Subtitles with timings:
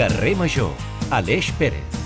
[0.00, 0.70] Carrer Major,
[1.12, 1.96] Aleix Pérez.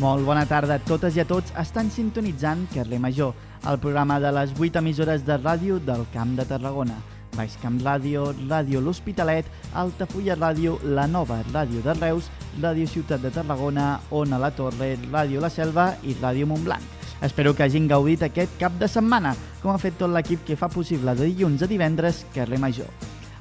[0.00, 1.52] Molt bona tarda a totes i a tots.
[1.60, 3.34] Estan sintonitzant Carrer Major,
[3.68, 6.94] el programa de les 8 emissores de ràdio del Camp de Tarragona.
[7.36, 12.30] Baix Camp Ràdio, Ràdio L'Hospitalet, Altafulla Ràdio, La Nova Ràdio de Reus,
[12.62, 16.96] Ràdio Ciutat de Tarragona, Ona la Torre, Ràdio La Selva i Ràdio Montblanc.
[17.28, 20.72] Espero que hagin gaudit aquest cap de setmana, com ha fet tot l'equip que fa
[20.72, 22.88] possible de dilluns a divendres Carrer Major.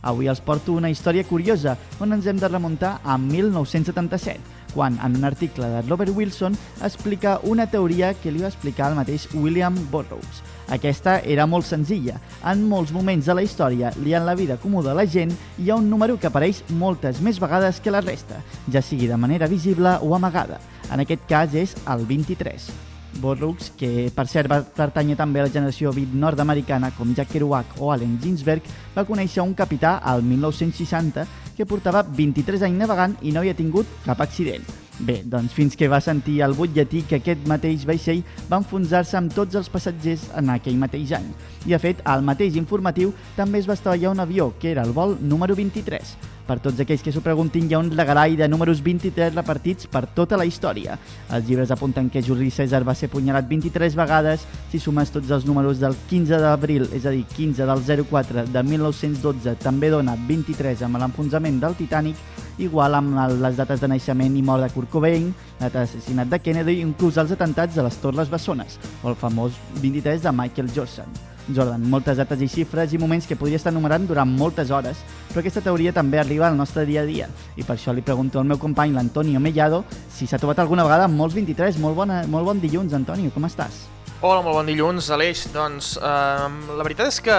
[0.05, 4.37] Avui els porto una història curiosa on ens hem de remuntar a 1977,
[4.75, 8.99] quan en un article de Robert Wilson explica una teoria que li va explicar el
[8.99, 10.43] mateix William Burroughs.
[10.69, 12.19] Aquesta era molt senzilla.
[12.45, 15.81] En molts moments de la història, liant la vida comú de la gent, hi ha
[15.81, 19.97] un número que apareix moltes més vegades que la resta, ja sigui de manera visible
[20.01, 20.61] o amagada.
[20.93, 22.94] En aquest cas és el 23.
[23.21, 27.77] Burroughs, que per cert va pertànyer també a la generació beat nord-americana com Jack Kerouac
[27.79, 28.63] o Allen Ginsberg,
[28.95, 31.27] va conèixer un capità al 1960
[31.57, 34.84] que portava 23 anys navegant i no havia tingut cap accident.
[34.99, 39.33] Bé, doncs fins que va sentir el butlletí que aquest mateix vaixell va enfonsar-se amb
[39.35, 41.25] tots els passatgers en aquell mateix any.
[41.65, 44.95] I, de fet, al mateix informatiu també es va estavellar un avió, que era el
[44.95, 46.15] vol número 23.
[46.45, 50.05] Per tots aquells que s'ho preguntin, hi ha un regalai de números 23 repartits per
[50.15, 50.95] tota la història.
[51.33, 55.49] Els llibres apunten que Juli César va ser punyalat 23 vegades, si sumes tots els
[55.49, 60.85] números del 15 d'abril, és a dir, 15 del 04 de 1912, també dona 23
[60.85, 62.21] amb l'enfonsament del Titanic,
[62.57, 66.39] igual amb les dates de naixement i mort de Kurt Cobain, la data d'assassinat de
[66.39, 70.71] Kennedy i inclús els atentats de les Torres Bessones, o el famós 23 de Michael
[70.75, 71.09] Jordan.
[71.53, 75.43] Jordan, moltes dates i xifres i moments que podria estar enumerant durant moltes hores, però
[75.43, 78.47] aquesta teoria també arriba al nostre dia a dia, i per això li pregunto al
[78.49, 81.77] meu company, l'Antonio Mellado, si s'ha trobat alguna vegada amb molts 23.
[81.83, 83.85] Molt, bona, molt bon dilluns, Antonio, com estàs?
[84.25, 85.43] Hola, molt bon dilluns, Aleix.
[85.53, 86.45] Doncs eh,
[86.79, 87.35] la veritat és que,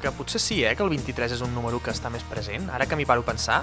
[0.00, 2.70] que potser sí, eh, que el 23 és un número que està més present.
[2.72, 3.58] Ara que m'hi paro a pensar,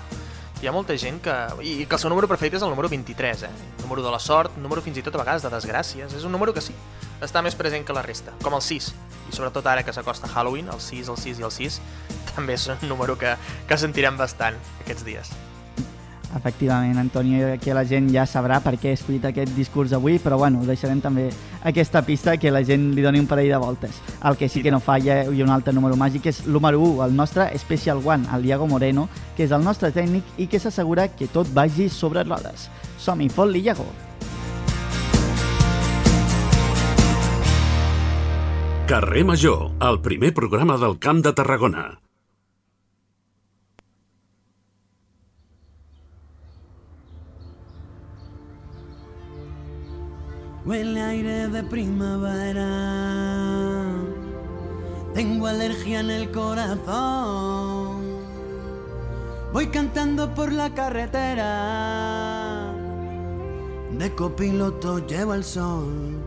[0.62, 1.34] hi ha molta gent que...
[1.62, 3.52] I que el seu número preferit és el número 23, eh?
[3.82, 6.16] Número de la sort, número fins i tot a vegades de desgràcies.
[6.16, 6.76] És un número que sí,
[7.26, 8.92] està més present que la resta, com el 6.
[9.32, 11.82] I sobretot ara que s'acosta Halloween, el 6, el 6 i el 6,
[12.36, 13.36] també és un número que,
[13.68, 15.36] que sentirem bastant aquests dies.
[16.36, 20.38] Efectivament, Antonio, aquí la gent ja sabrà per què he escollit aquest discurs avui, però
[20.38, 21.30] bueno, deixarem també
[21.64, 24.02] aquesta pista que la gent li doni un parell de voltes.
[24.24, 27.06] El que sí que no falla i un altre número màgic és el número 1,
[27.08, 29.08] el nostre Special One, el Diego Moreno,
[29.38, 32.70] que és el nostre tècnic i que s'assegura que tot vagi sobre rodes.
[33.00, 33.88] Som-hi, fot-li, Iago!
[38.86, 42.05] Carrer Major, el primer programa del Camp de Tarragona.
[50.66, 52.66] Huele aire de primavera.
[55.14, 58.02] Tengo alergia en el corazón.
[59.54, 62.74] Voy cantando por la carretera.
[63.96, 66.18] De copiloto llevo el sol.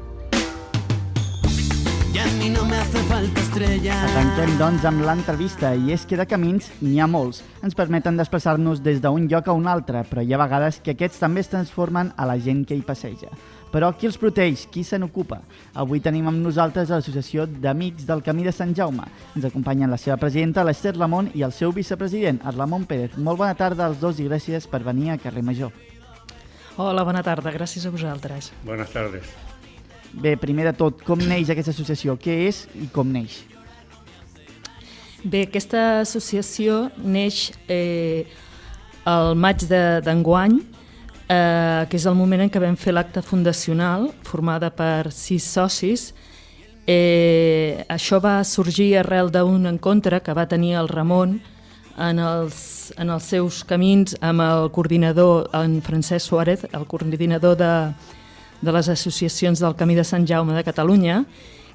[2.14, 3.98] I a mi no me hace falta estrella.
[4.04, 7.42] Arrenquem, doncs, amb l'entrevista, i és que de camins n'hi ha molts.
[7.62, 11.20] Ens permeten desplaçar-nos des d'un lloc a un altre, però hi ha vegades que aquests
[11.20, 13.28] també es transformen a la gent que hi passeja.
[13.72, 14.64] Però qui els proteix?
[14.72, 15.42] Qui se n'ocupa?
[15.76, 19.04] Avui tenim amb nosaltres l'Associació d'Amics del Camí de Sant Jaume.
[19.36, 23.18] Ens acompanyen la seva presidenta, l'Ester Ramon, i el seu vicepresident, el Ramon Pérez.
[23.18, 25.74] Molt bona tarda als dos i gràcies per venir a Carrer Major.
[26.78, 28.52] Hola, bona tarda, gràcies a vosaltres.
[28.64, 29.28] Buenas tardes.
[30.12, 32.16] Bé, primer de tot, com neix aquesta associació?
[32.16, 33.42] Què és i com neix?
[35.24, 38.24] Bé, aquesta associació neix eh,
[39.10, 40.77] el maig d'enguany, de,
[41.28, 46.12] eh, que és el moment en què vam fer l'acte fundacional, formada per sis socis.
[46.88, 51.36] Eh, això va sorgir arrel d'un encontre que va tenir el Ramon
[51.98, 57.72] en els, en els seus camins amb el coordinador, en Francesc Suárez, el coordinador de,
[58.62, 61.24] de les associacions del Camí de Sant Jaume de Catalunya,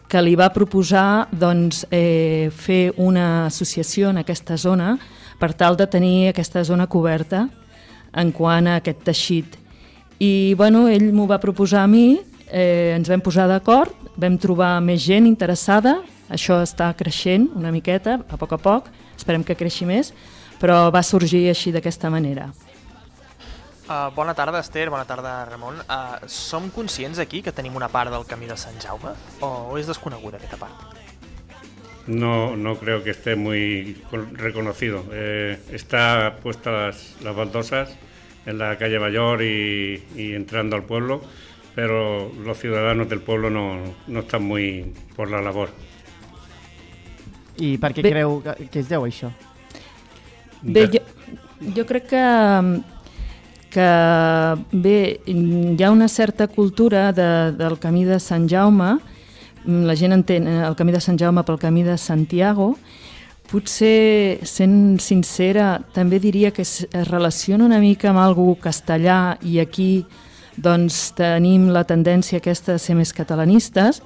[0.09, 4.97] que li va proposar doncs, eh, fer una associació en aquesta zona
[5.39, 7.47] per tal de tenir aquesta zona coberta
[8.15, 9.57] en quant a aquest teixit.
[10.19, 14.77] I bueno, ell m'ho va proposar a mi, eh, ens vam posar d'acord, vam trobar
[14.81, 15.97] més gent interessada,
[16.29, 20.13] això està creixent una miqueta, a poc a poc, esperem que creixi més,
[20.61, 22.51] però va sorgir així d'aquesta manera.
[23.83, 25.81] Uh, bona tarda, Esther, bona tarda, Ramon.
[25.83, 29.11] Uh, som conscients aquí que tenim una part del camí de Sant Jaume
[29.41, 31.02] o, o és desconeguda aquesta part?
[32.07, 33.97] No, no creo que esté muy
[34.33, 35.05] reconocido.
[35.11, 37.97] Eh, está puesta las, las, baldosas
[38.45, 41.21] en la calle Mayor y, y, entrando al pueblo,
[41.75, 43.77] pero los ciudadanos del pueblo no,
[44.07, 45.69] no están muy por la labor.
[47.57, 48.09] I per què Bé.
[48.09, 49.29] creu que, que es deu això?
[50.63, 51.03] Bé, jo,
[51.75, 52.23] Jo crec que,
[53.71, 53.87] que
[54.71, 54.95] bé,
[55.25, 58.97] hi ha una certa cultura de, del camí de Sant Jaume,
[59.65, 62.73] la gent entén el camí de Sant Jaume pel camí de Santiago,
[63.51, 69.59] potser, sent sincera, també diria que es, es relaciona una mica amb algú castellà i
[69.61, 70.05] aquí
[70.57, 74.01] doncs, tenim la tendència aquesta de ser més catalanistes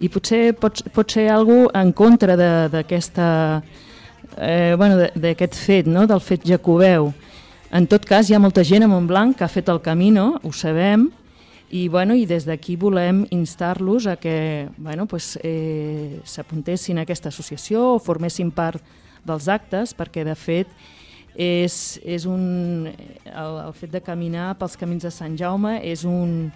[0.00, 2.36] i potser pot, pot ser algú en contra
[2.70, 3.28] d'aquesta
[4.36, 5.08] eh, bueno,
[5.52, 6.06] fet, no?
[6.06, 7.12] del fet jacobeu.
[7.70, 10.38] En tot cas, hi ha molta gent a Montblanc que ha fet el camí, no?
[10.42, 11.10] ho sabem,
[11.70, 17.28] i, bueno, i des d'aquí volem instar-los a que bueno, pues, eh, s'apuntessin a aquesta
[17.28, 18.82] associació o formessin part
[19.26, 20.70] dels actes, perquè de fet
[21.36, 26.48] és, és un, el, el fet de caminar pels camins de Sant Jaume és, un,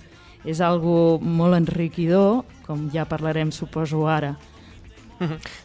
[0.48, 4.34] és algo molt enriquidor, com ja parlarem suposo ara.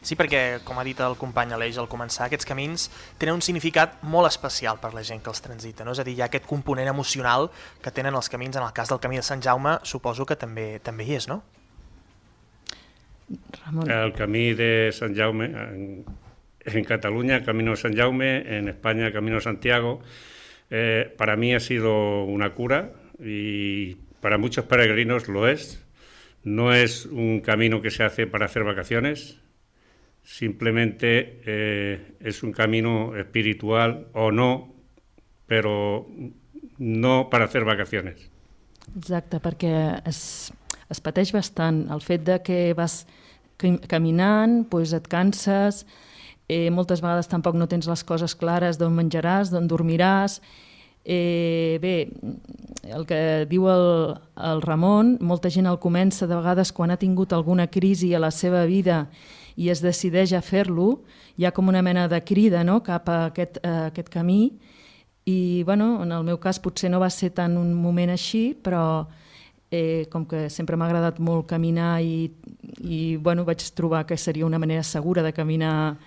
[0.02, 2.88] Sí, perquè, com ha dit el company Aleix al començar, aquests camins
[3.20, 5.96] tenen un significat molt especial per la gent que els transita, no?
[5.96, 7.50] és a dir, hi ha aquest component emocional
[7.84, 10.78] que tenen els camins, en el cas del camí de Sant Jaume, suposo que també
[10.84, 11.42] també hi és, no?
[13.66, 13.92] Ramon.
[13.92, 16.06] El camí de Sant Jaume, en,
[16.64, 20.02] en Cataluña, Camino de San Jaume, en España, Camino de Santiago,
[20.70, 25.84] eh, para mí ha sido una cura y para muchos peregrinos lo es.
[26.44, 29.40] No es un camino que se hace para hacer vacaciones,
[30.28, 34.74] simplemente eh, es un camino espiritual o no,
[35.48, 36.06] però
[36.80, 38.28] no per a fer vacaciones.
[38.92, 39.72] Exacte, perquè
[40.04, 40.52] es,
[40.92, 43.06] es pateix bastant el fet de que vas
[43.88, 45.86] caminant, doncs et canses,
[46.52, 50.42] eh, moltes vegades tampoc no tens les coses clares d'on menjaràs, d'on dormiràs.
[51.08, 52.12] Eh, bé,
[52.84, 53.88] el que diu el,
[54.44, 58.36] el Ramon, molta gent el comença de vegades quan ha tingut alguna crisi a la
[58.36, 59.06] seva vida
[59.58, 61.02] i es decideix a fer-lo,
[61.38, 62.80] hi ha com una mena de crida no?
[62.86, 64.52] cap a aquest, a aquest camí
[65.28, 69.08] i bueno, en el meu cas potser no va ser tant un moment així, però
[69.72, 72.30] eh, com que sempre m'ha agradat molt caminar i,
[72.80, 75.98] i bueno, vaig trobar que seria una manera segura de caminar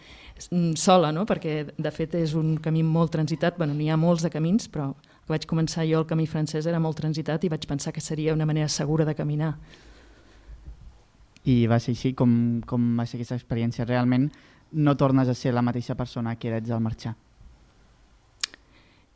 [0.76, 1.26] sola, no?
[1.29, 4.94] perquè de fet és un camí molt transitat, bueno, n'hi ha molts de camins, però
[4.94, 8.32] que vaig començar jo el camí francès era molt transitat i vaig pensar que seria
[8.32, 9.56] una manera segura de caminar
[11.49, 13.87] i va ser així com, com va ser aquesta experiència.
[13.89, 14.29] Realment
[14.73, 17.15] no tornes a ser la mateixa persona que eres al marxar.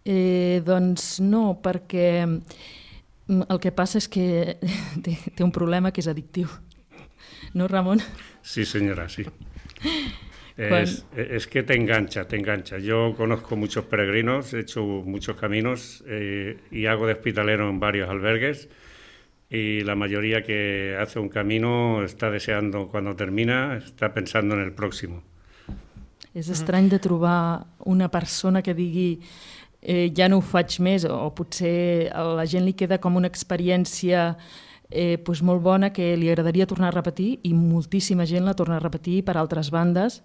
[0.05, 4.27] Eh, doncs no, perquè mm, el que passa és que
[5.05, 6.51] té, té un problema que és addictiu.
[7.55, 8.03] No, Ramon?
[8.43, 9.25] Sí, señora, sí.
[10.57, 12.79] Es, es, que te engancha, te engancha.
[12.79, 18.09] Yo conozco muchos peregrinos, he hecho muchos caminos eh, y hago de hospitalero en varios
[18.09, 18.69] albergues
[19.55, 24.73] y la mayoría que hace un camino está deseando cuando termina, está pensando en el
[24.73, 25.23] próximo.
[26.35, 29.21] És estrany de trobar una persona que digui
[29.81, 33.31] eh, ja no ho faig més o potser a la gent li queda com una
[33.31, 34.33] experiència
[34.91, 38.81] eh, pues molt bona que li agradaria tornar a repetir i moltíssima gent la torna
[38.81, 40.25] a repetir per altres bandes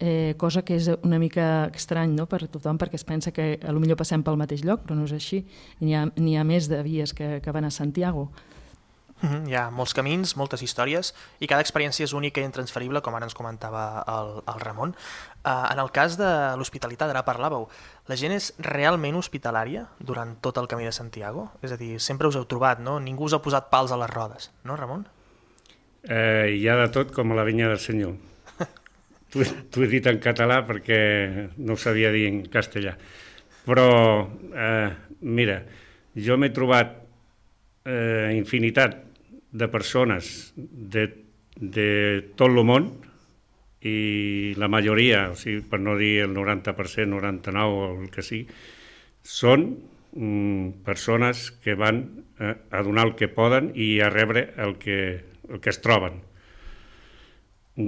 [0.00, 2.26] eh, cosa que és una mica estrany no?
[2.30, 5.08] per tothom perquè es pensa que a lo millor passem pel mateix lloc, però no
[5.08, 5.42] és així.
[5.82, 8.30] N'hi ha, ha més de vies que, que van a Santiago.
[9.20, 13.00] Mm -hmm, hi ha molts camins, moltes històries i cada experiència és única i intransferible,
[13.02, 14.94] com ara ens comentava el, el Ramon.
[15.44, 17.68] Uh, en el cas de l'hospitalitat, ara parlàveu,
[18.06, 21.50] la gent és realment hospitalària durant tot el camí de Santiago?
[21.62, 23.00] És a dir, sempre us heu trobat, no?
[23.00, 25.06] Ningú us ha posat pals a les rodes, no, Ramon?
[26.04, 28.14] Eh, hi ha de tot com a la vinya del Senyor.
[29.28, 30.98] T'ho he dit en català perquè
[31.58, 32.94] no ho sabia dir en castellà.
[33.68, 33.88] Però,
[34.56, 34.88] eh,
[35.20, 35.58] mira,
[36.16, 36.94] jo m'he trobat
[37.84, 38.96] eh, infinitat
[39.52, 41.04] de persones de,
[41.60, 41.90] de
[42.36, 42.88] tot el món
[43.84, 48.48] i la majoria, o sigui, per no dir el 90%, 99% o el que sigui,
[49.22, 49.68] són
[50.16, 52.00] mm, persones que van
[52.40, 54.98] eh, a donar el que poden i a rebre el que,
[55.52, 56.22] el que es troben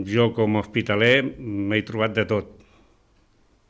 [0.06, 2.56] jo com a hospitaler m'he trobat de tot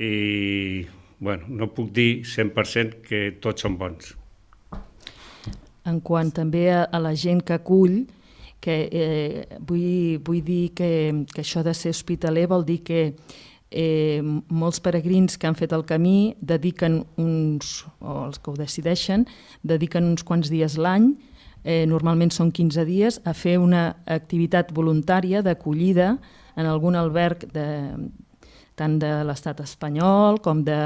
[0.00, 0.86] i
[1.20, 4.14] bueno, no puc dir 100% que tots són bons.
[5.88, 8.02] En quant també a, a la gent que acull,
[8.60, 10.90] que eh, vull, vull dir que,
[11.32, 13.00] que això de ser hospitaler vol dir que
[13.70, 19.26] eh, molts peregrins que han fet el camí dediquen uns, o els que ho decideixen,
[19.62, 21.14] dediquen uns quants dies l'any
[21.64, 26.14] eh, normalment són 15 dies, a fer una activitat voluntària d'acollida
[26.56, 27.66] en algun alberg de,
[28.76, 30.80] tant de l'estat espanyol com de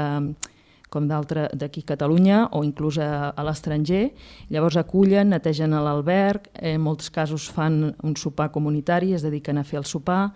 [0.95, 4.13] com d'altre d'aquí a Catalunya o inclús a, a l'estranger.
[4.53, 9.81] Llavors acullen, netegen l'alberg, en molts casos fan un sopar comunitari, es dediquen a fer
[9.81, 10.29] el sopar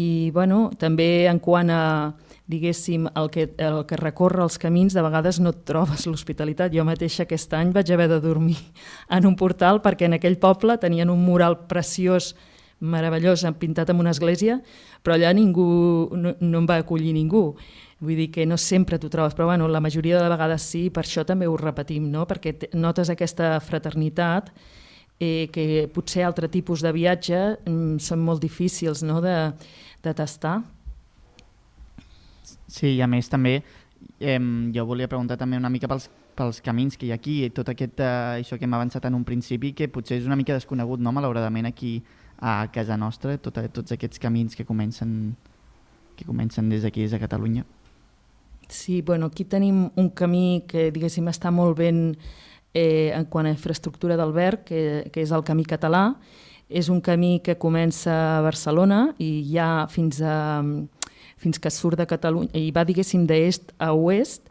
[0.00, 1.82] I bueno, també en quant a
[2.52, 6.72] diguéssim, el que, el que recorre els camins, de vegades no et trobes l'hospitalitat.
[6.74, 8.58] Jo mateixa aquest any vaig haver de dormir
[9.16, 12.34] en un portal perquè en aquell poble tenien un mural preciós,
[12.82, 14.58] meravellós, pintat en una església,
[15.02, 17.52] però allà ningú, no, no em va acollir ningú.
[18.02, 21.04] Vull dir que no sempre t'ho trobes, però bueno, la majoria de vegades sí, per
[21.04, 22.26] això també ho repetim, no?
[22.26, 24.50] perquè notes aquesta fraternitat
[25.22, 29.20] eh, que potser altre tipus de viatge mm, són molt difícils no?
[29.22, 29.36] de,
[30.02, 30.58] de tastar.
[32.66, 33.60] Sí, i a més també
[34.18, 34.40] eh,
[34.74, 38.00] jo volia preguntar també una mica pels, pels camins que hi ha aquí, tot aquest,
[38.00, 41.12] eh, això que hem avançat en un principi, que potser és una mica desconegut, no?,
[41.14, 42.00] malauradament aquí
[42.42, 45.36] a casa nostra, tot, tots aquests camins que comencen,
[46.16, 47.64] que comencen des d'aquí, des de Catalunya.
[48.72, 52.16] Sí, bueno, aquí tenim un camí que, diguéssim, està molt ben
[52.74, 56.12] eh, en quant a infraestructura d'alberg, que, que és el camí català.
[56.72, 60.62] És un camí que comença a Barcelona i ja fins a
[61.42, 64.46] fins que surt de Catalunya, i va, diguéssim, d'est a oest,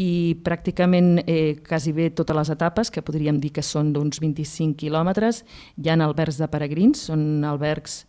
[0.00, 4.78] i pràcticament eh, quasi bé totes les etapes, que podríem dir que són d'uns 25
[4.80, 5.42] quilòmetres,
[5.76, 8.02] hi ha albergs de peregrins, són albergs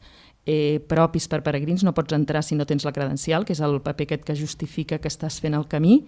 [0.48, 3.81] eh, propis per peregrins, no pots entrar si no tens la credencial, que és el
[3.83, 6.05] paper aquest que justifica que estàs fent el camí,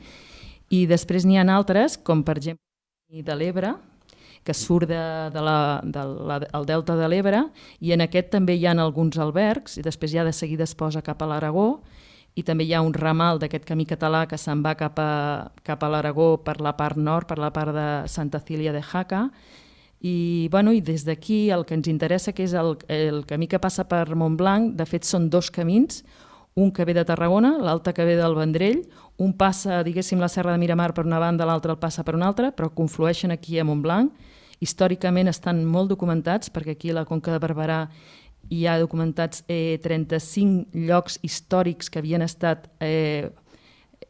[0.72, 2.65] i després n'hi ha altres, com per exemple
[3.10, 3.76] de l'Ebre,
[4.44, 5.02] que surt de,
[5.34, 7.44] de la, de delta de l'Ebre,
[7.82, 11.04] i en aquest també hi ha alguns albergs, i després ja de seguida es posa
[11.06, 11.82] cap a l'Aragó,
[12.36, 15.84] i també hi ha un ramal d'aquest camí català que se'n va cap a, cap
[15.84, 19.30] a l'Aragó per la part nord, per la part de Santa Cília de Jaca,
[20.02, 23.62] i, bueno, i des d'aquí el que ens interessa que és el, el camí que
[23.62, 26.04] passa per Montblanc, de fet són dos camins,
[26.56, 28.86] un que ve de Tarragona, l'altre que ve del Vendrell,
[29.20, 32.30] un passa, diguéssim, la Serra de Miramar per una banda, l'altre el passa per una
[32.32, 34.14] altra, però conflueixen aquí a Montblanc.
[34.64, 37.82] Històricament estan molt documentats, perquè aquí a la Conca de Barberà
[38.48, 43.28] hi ha documentats eh, 35 llocs històrics que havien estat eh,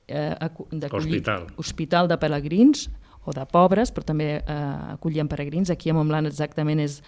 [0.08, 0.50] eh,
[0.92, 1.48] hospital.
[1.58, 2.92] hospital de pelegrins
[3.26, 5.74] o de pobres, però també eh, acollien peregrins.
[5.74, 7.02] Aquí a Montblanc exactament és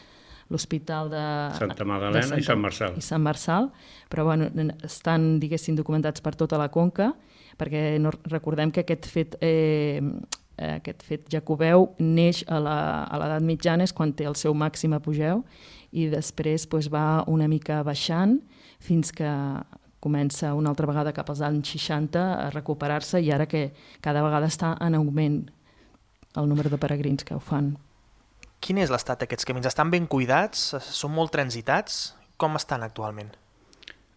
[0.49, 1.23] l'hospital de
[1.57, 2.97] Santa Magdalena de Santa, i Sant Marçal.
[2.97, 3.69] I Sant Marçal,
[4.11, 4.49] però bueno,
[4.87, 7.11] estan, diguéssim, documentats per tota la conca,
[7.59, 9.99] perquè no, recordem que aquest fet, eh,
[10.77, 15.43] aquest fet jacobeu neix a l'edat mitjana, és quan té el seu màxim apogeu,
[15.91, 18.39] i després pues, va una mica baixant
[18.83, 19.29] fins que
[19.99, 24.47] comença una altra vegada cap als anys 60 a recuperar-se i ara que cada vegada
[24.47, 25.41] està en augment
[26.37, 27.73] el número de peregrins que ho fan.
[28.63, 29.67] Quin és l'estat d'aquests camins?
[29.69, 30.71] Estan ben cuidats?
[30.83, 32.15] Són molt transitats?
[32.37, 33.35] Com estan actualment?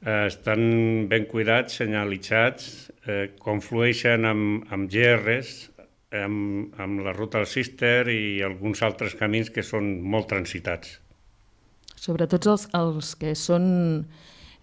[0.01, 0.63] Eh, estan
[1.11, 2.71] ben cuidats, senyalitzats,
[3.07, 5.71] eh, conflueixen amb, amb GRs,
[6.17, 10.99] amb, amb la ruta del Cister i alguns altres camins que són molt transitats
[12.01, 13.67] sobretot els, els que són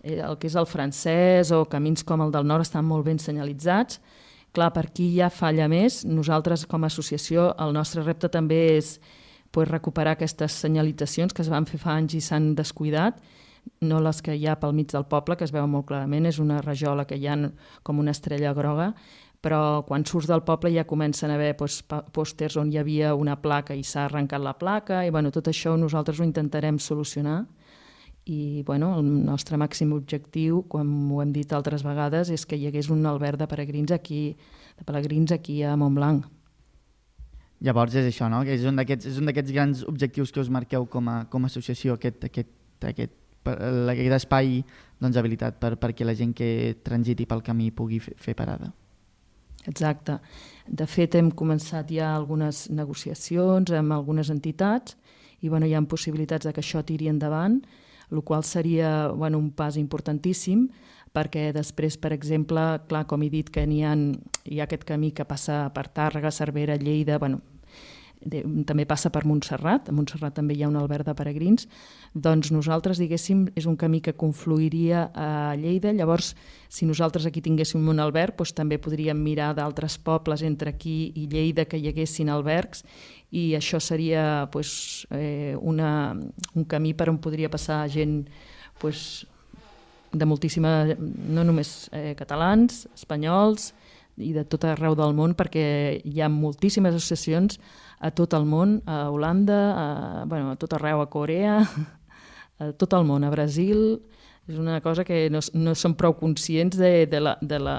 [0.01, 3.21] eh, el que és el francès o camins com el del nord estan molt ben
[3.21, 4.01] senyalitzats.
[4.55, 6.01] Clar, per aquí ja falla més.
[6.07, 8.95] Nosaltres, com a associació, el nostre repte també és
[9.51, 13.21] pues, recuperar aquestes senyalitzacions que es van fer fa anys i s'han descuidat,
[13.81, 16.39] no les que hi ha pel mig del poble, que es veu molt clarament, és
[16.39, 17.37] una rajola que hi ha
[17.83, 18.93] com una estrella groga,
[19.41, 23.37] però quan surts del poble ja comencen a haver doncs, pòsters on hi havia una
[23.41, 27.43] placa i s'ha arrencat la placa, i bueno, tot això nosaltres ho intentarem solucionar
[28.27, 32.67] i bueno, el nostre màxim objectiu, com ho hem dit altres vegades, és que hi
[32.67, 34.35] hagués un alberg de peregrins aquí,
[34.77, 36.36] de peregrins aquí a Montblanc.
[37.65, 38.43] Llavors és això, no?
[38.45, 42.51] És un d'aquests grans objectius que us marqueu com a, com a associació, aquest, aquest,
[42.85, 43.15] aquest,
[43.47, 44.59] aquest espai
[45.01, 48.69] doncs, habilitat per, perquè la gent que transiti pel camí pugui fer, fer parada.
[49.67, 50.19] Exacte.
[50.67, 54.95] De fet, hem començat ja algunes negociacions amb algunes entitats
[55.41, 57.59] i bueno, hi ha possibilitats de que això tiri endavant,
[58.11, 60.67] el qual seria bueno, un pas importantíssim
[61.17, 63.97] perquè després, per exemple, clar, com he dit que hi ha,
[64.45, 67.41] hi ha aquest camí que passa per Tàrrega, Cervera, Lleida, bueno,
[68.21, 71.67] de, també passa per Montserrat, a Montserrat també hi ha un alberg de peregrins,
[72.13, 76.33] doncs nosaltres, diguéssim, és un camí que confluiria a Lleida, llavors,
[76.69, 81.27] si nosaltres aquí tinguéssim un alberg, doncs també podríem mirar d'altres pobles entre aquí i
[81.31, 82.83] Lleida que hi haguessin albergs,
[83.31, 86.15] i això seria doncs, eh, una,
[86.55, 88.21] un camí per on podria passar gent
[88.81, 89.25] doncs,
[90.17, 93.71] de moltíssima, no només eh, catalans, espanyols,
[94.17, 97.59] i de tot arreu del món perquè hi ha moltíssimes associacions
[98.01, 101.59] a tot el món, a Holanda, a, bueno, a tot arreu, a Corea,
[102.61, 103.99] a tot el món, a Brasil,
[104.47, 107.75] És una cosa que no, no som prou conscients de, de, la, de, la,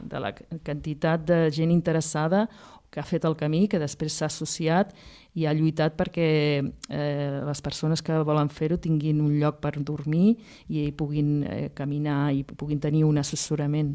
[0.00, 0.32] de la
[0.64, 2.46] quantitat de gent interessada
[2.90, 4.94] que ha fet el camí, que després s'ha associat
[5.36, 6.28] i ha lluitat perquè
[6.64, 10.36] eh, les persones que volen fer-ho tinguin un lloc per dormir
[10.72, 13.94] i puguin eh, caminar i puguin tenir un assessorament.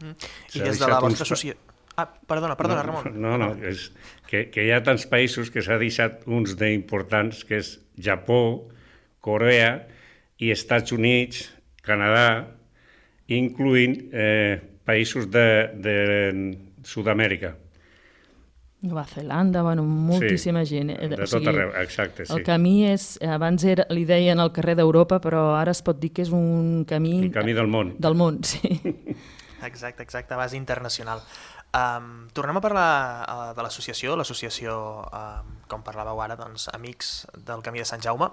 [0.00, 0.14] Mm.
[0.56, 1.56] I des de la vostra associació...
[1.98, 3.16] Ah, perdona, perdona, no, Ramon.
[3.20, 3.90] No, no, és
[4.28, 8.70] que, que hi ha tants països que s'ha deixat uns d'importants, que és Japó,
[9.20, 9.72] Corea
[10.40, 11.48] i Estats Units,
[11.84, 12.46] Canadà,
[13.28, 15.96] incluint eh, països de, de
[16.88, 17.52] Sud-amèrica.
[18.82, 20.94] Nova Zelanda, bueno, moltíssima sí, gent.
[20.96, 22.32] De tot arreu, exacte, sí.
[22.32, 26.14] El camí és, abans era, li deien el carrer d'Europa, però ara es pot dir
[26.16, 27.18] que és un camí...
[27.26, 27.92] El camí del món.
[28.00, 28.80] Del món, sí.
[29.60, 31.20] Exacte, exacte, base internacional.
[31.70, 32.86] Um, tornem a parlar
[33.22, 34.72] uh, de l'associació, l'associació,
[35.04, 37.10] um, com parlàveu ara, doncs, Amics
[37.46, 38.30] del Camí de Sant Jaume.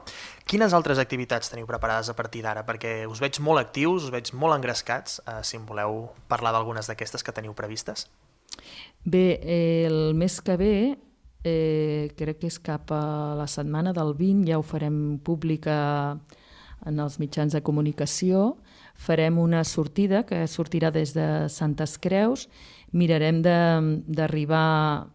[0.50, 2.64] Quines altres activitats teniu preparades a partir d'ara?
[2.66, 6.90] Perquè us veig molt actius, us veig molt engrescats, uh, si em voleu parlar d'algunes
[6.90, 8.08] d'aquestes que teniu previstes.
[9.08, 10.98] Bé, eh, el mes que ve,
[11.46, 16.20] eh, crec que és cap a la setmana del 20, ja ho farem pública
[16.84, 18.58] en els mitjans de comunicació,
[19.00, 22.50] farem una sortida que sortirà des de Santes Creus,
[22.92, 25.08] mirarem d'arribar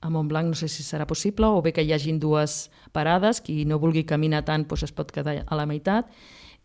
[0.00, 3.64] a Montblanc, no sé si serà possible, o bé que hi hagin dues parades, qui
[3.64, 6.06] no vulgui caminar tant doncs es pot quedar a la meitat,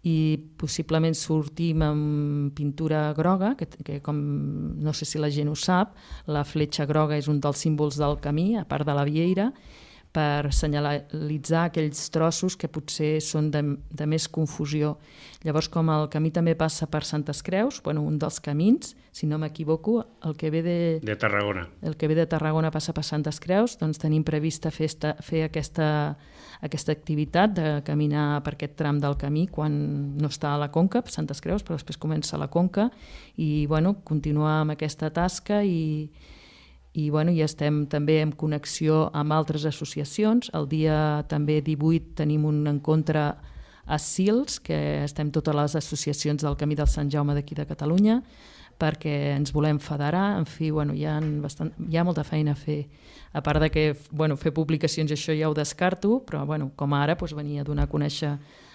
[0.06, 4.20] i possiblement sortim amb pintura groga, que, que com
[4.78, 5.96] no sé si la gent ho sap,
[6.30, 9.50] la fletxa groga és un dels símbols del camí, a part de la vieira,
[10.16, 14.94] per senyalitzar aquells trossos que potser són de, de més confusió.
[15.44, 19.40] Llavors, com el camí també passa per Santes Creus, bueno, un dels camins, si no
[19.42, 20.78] m'equivoco, el que ve de...
[21.04, 21.68] De Tarragona.
[21.84, 25.46] El que ve de Tarragona passa per Santes Creus, doncs tenim prevista fer, esta, fer
[25.50, 25.90] aquesta,
[26.62, 29.76] aquesta activitat de caminar per aquest tram del camí quan
[30.20, 32.90] no està a la Conca, Santes Creus, però després comença la Conca,
[33.36, 36.10] i bueno, continuar amb aquesta tasca i,
[36.94, 40.52] i bueno, ja estem també en connexió amb altres associacions.
[40.56, 43.34] El dia també 18 tenim un encontre
[43.86, 48.22] a Sils, que estem totes les associacions del Camí del Sant Jaume d'aquí de Catalunya,
[48.80, 52.60] perquè ens volem federar, en fi, bueno, hi, ha bastant, hi ha molta feina a
[52.60, 52.84] fer.
[53.36, 57.16] A part de que bueno, fer publicacions això ja ho descarto, però bueno, com ara
[57.16, 58.32] doncs, venia a donar a conèixer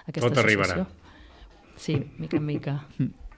[0.07, 0.45] aquesta Tot associació.
[0.45, 0.87] arribarà.
[1.77, 2.77] Sí, mica en mica.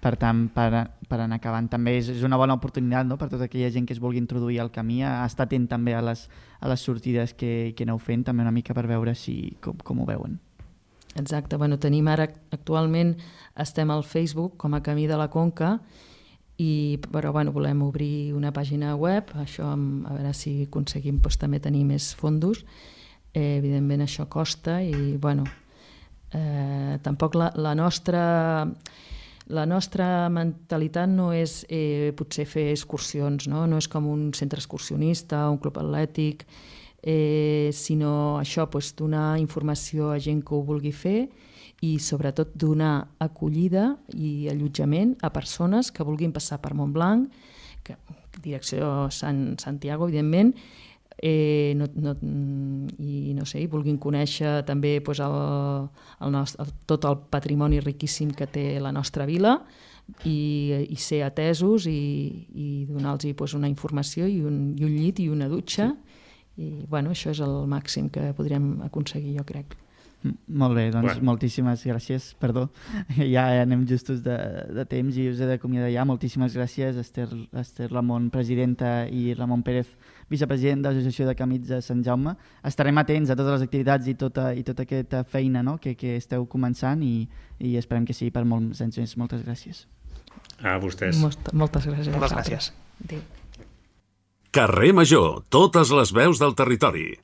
[0.03, 3.14] Per tant, per, per anar acabant, també és, és una bona oportunitat no?
[3.20, 6.01] per tota aquella gent que es vulgui introduir al camí, a estar atent també a
[6.03, 6.25] les,
[6.59, 10.03] a les sortides que, que aneu fent, també una mica per veure si, com, com
[10.03, 10.40] ho veuen.
[11.14, 13.14] Exacte, bueno, tenim ara actualment,
[13.55, 15.77] estem al Facebook com a Camí de la Conca,
[16.62, 21.38] i, però bueno, volem obrir una pàgina web, això amb, a veure si aconseguim doncs,
[21.40, 22.62] també tenir més fondos.
[23.33, 25.46] Eh, evidentment això costa i bueno,
[26.37, 28.22] eh, tampoc la, la nostra
[29.53, 33.64] la nostra mentalitat no és eh, potser fer excursions, no?
[33.66, 36.46] no és com un centre excursionista, un club atlètic,
[37.03, 41.18] eh, sinó això, doncs, donar informació a gent que ho vulgui fer
[41.83, 47.27] i sobretot donar acollida i allotjament a persones que vulguin passar per Montblanc,
[47.83, 47.97] que,
[48.42, 50.55] direcció Sant, Santiago, evidentment,
[51.18, 52.14] eh, no, no,
[52.99, 55.37] i no sé, i vulguin conèixer també pues, el,
[56.23, 59.59] el nostre, el, tot el patrimoni riquíssim que té la nostra vila
[60.25, 61.99] i, i ser atesos i,
[62.55, 66.18] i donar-los pues, una informació i un, i un llit i una dutxa sí.
[66.62, 69.82] i bueno, això és el màxim que podríem aconseguir jo crec.
[70.23, 71.25] Molt bé, doncs Bueno.
[71.33, 72.69] moltíssimes gràcies, perdó,
[73.35, 74.37] ja anem justos de,
[74.71, 76.05] de temps i us he d'acomiadar ja.
[76.07, 77.27] Moltíssimes gràcies, Esther,
[77.59, 79.91] Esther Ramon, presidenta, i Ramon Pérez,
[80.31, 82.37] vicepresident de l'Associació de Camins de Sant Jaume.
[82.65, 85.79] Estarem atents a totes les activitats i tota, i tota aquesta feina no?
[85.83, 87.27] que, que esteu començant i,
[87.59, 89.17] i esperem que sigui per molts anys més.
[89.19, 89.87] Moltes gràcies.
[90.63, 91.19] A vostès.
[91.19, 92.15] Molt, moltes gràcies.
[92.15, 92.73] Moltes gràcies.
[93.05, 93.23] Adéu.
[94.53, 97.17] Carrer Major, totes les veus del territori.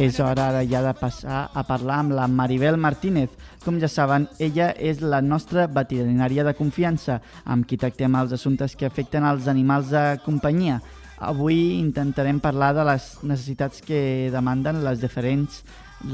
[0.00, 3.34] És hora ara ja de passar a parlar amb la Maribel Martínez.
[3.64, 8.78] Com ja saben, ella és la nostra veterinària de confiança, amb qui tractem els assumptes
[8.80, 10.78] que afecten els animals de companyia.
[11.18, 15.64] Avui intentarem parlar de les necessitats que demanden les diferents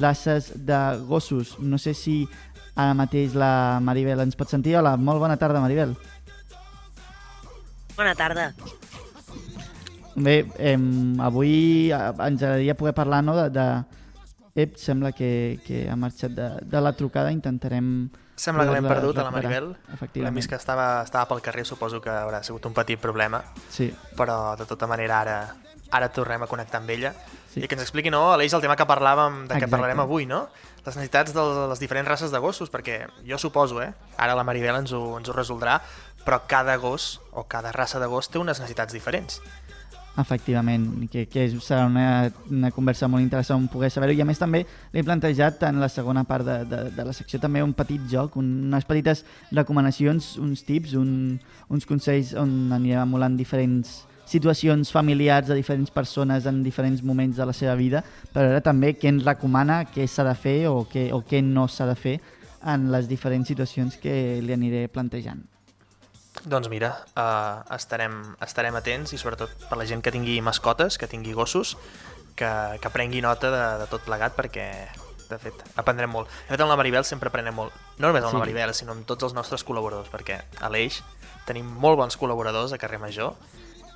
[0.00, 1.60] races de gossos.
[1.60, 2.24] No sé si
[2.74, 4.74] ara mateix la Maribel ens pot sentir.
[4.80, 5.94] Hola, molt bona tarda, Maribel.
[7.94, 8.50] Bona tarda.
[10.14, 10.78] Bé, eh,
[11.20, 13.66] avui ens agradaria poder parlar no, de, de...
[14.54, 18.10] Ep, sembla que, que ha marxat de, de la trucada, intentarem...
[18.38, 19.30] Sembla que l'hem perdut, a la.
[19.34, 19.72] Maribel.
[19.74, 20.36] L'hem Efectivament.
[20.38, 24.56] vist que estava, estava pel carrer, suposo que haurà sigut un petit problema, Sí, però
[24.58, 25.36] de tota manera ara,
[25.94, 27.14] ara tornem a connectar amb ella
[27.54, 27.62] Sí.
[27.62, 30.48] i que ens expliqui, no, Aleix, el tema que parlàvem, de què parlarem avui, no?
[30.84, 34.74] Les necessitats de les diferents races de gossos, perquè jo suposo, eh, ara la Maribel
[34.80, 35.76] ens ho, ens ho resoldrà,
[36.24, 39.38] però cada gos o cada raça de gos té unes necessitats diferents.
[40.18, 44.62] Efectivament, que, que serà una, una conversa molt interessant poder saber-ho i a més també
[44.94, 48.38] l'he plantejat en la segona part de, de, de la secció també un petit joc,
[48.38, 55.50] un, unes petites recomanacions, uns tips, un, uns consells on anirem emulant diferents situacions familiars
[55.50, 58.00] de diferents persones en diferents moments de la seva vida
[58.32, 61.66] per veure també què ens recomana, què s'ha de fer o què, o què no
[61.68, 62.20] s'ha de fer
[62.64, 65.42] en les diferents situacions que li aniré plantejant.
[66.44, 71.08] Doncs mira, uh, estarem, estarem atents i sobretot per la gent que tingui mascotes, que
[71.08, 71.76] tingui gossos,
[72.36, 72.50] que,
[72.82, 74.66] que prengui nota de, de tot plegat perquè,
[75.30, 76.28] de fet, aprendrem molt.
[76.44, 77.72] De fet, amb la Maribel sempre aprenem molt.
[77.96, 78.36] No només amb Sí.
[78.36, 81.00] la Maribel, sinó amb tots els nostres col·laboradors, perquè a l'Eix
[81.48, 83.32] tenim molt bons col·laboradors a Carrer Major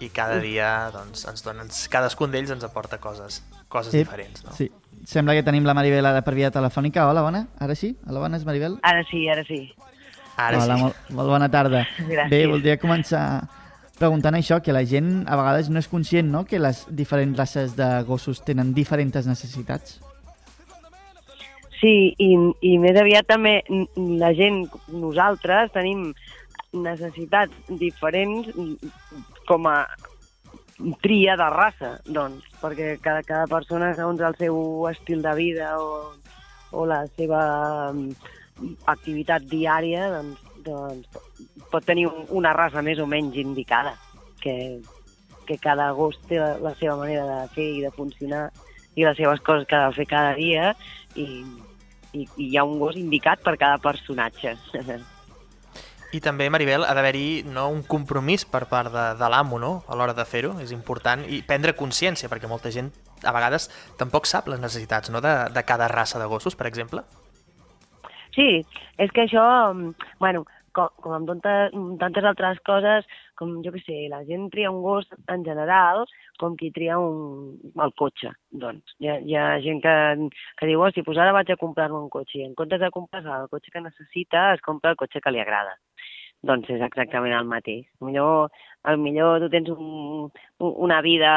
[0.01, 4.45] i cada dia doncs, ens donen, cadascun d'ells ens aporta coses, coses Ep, diferents.
[4.47, 4.55] No?
[4.57, 4.71] Sí.
[5.05, 7.05] Sembla que tenim la Maribel ara per via telefònica.
[7.11, 7.45] Hola, bona.
[7.61, 7.97] Ara sí?
[8.07, 8.79] Hola, bones, Maribel?
[8.83, 9.67] Ara sí, ara sí.
[10.39, 10.83] Ara Hola, sí.
[10.85, 11.83] molt, molt bona tarda.
[11.99, 12.31] Gràcies.
[12.31, 13.23] Bé, voldria començar
[13.99, 16.45] preguntant això, que la gent a vegades no és conscient no?
[16.47, 19.99] que les diferents races de gossos tenen diferents necessitats.
[21.79, 22.29] Sí, i,
[22.67, 23.61] i més aviat també
[24.19, 26.09] la gent, nosaltres, tenim
[26.75, 28.51] necessitats diferents
[29.49, 29.77] com a
[31.03, 34.59] tria de raça, doncs, perquè cada, cada persona, segons el seu
[34.91, 36.15] estil de vida o,
[36.75, 37.43] o la seva
[38.87, 41.09] activitat diària, doncs, doncs
[41.71, 43.95] pot tenir un- una raça més o menys indicada,
[44.41, 44.81] que,
[45.47, 48.49] que cada gos té la, la seva manera de fer i de funcionar
[48.99, 50.73] i les seves coses que ha de fer cada dia
[51.15, 51.45] i,
[52.13, 54.57] i, i hi ha un gos indicat per cada personatge.
[56.09, 59.73] I també, Maribel, ha d'haver-hi no, un compromís per part de, de l'amo no?
[59.87, 62.89] a l'hora de fer-ho, és important, i prendre consciència, perquè molta gent
[63.29, 63.69] a vegades
[64.01, 65.21] tampoc sap les necessitats no?
[65.21, 67.05] de, de cada raça de gossos, per exemple.
[68.39, 68.63] Sí,
[69.03, 70.45] és que això, mm, bueno,
[70.77, 73.07] com, com amb tantes, tantes altres coses,
[73.39, 76.05] com jo que sé, la gent tria un gos en general
[76.39, 78.31] com qui tria un, el cotxe.
[78.65, 79.97] Doncs hi ha, hi ha gent que,
[80.61, 83.25] que diu, hosti, pues ara vaig a comprar-me un cotxe, i en comptes de comprar
[83.41, 85.75] el cotxe que necessita, es compra el cotxe que li agrada.
[86.47, 87.89] Doncs és exactament el mateix.
[88.07, 91.31] Millor, al millor tu tens un, un, una vida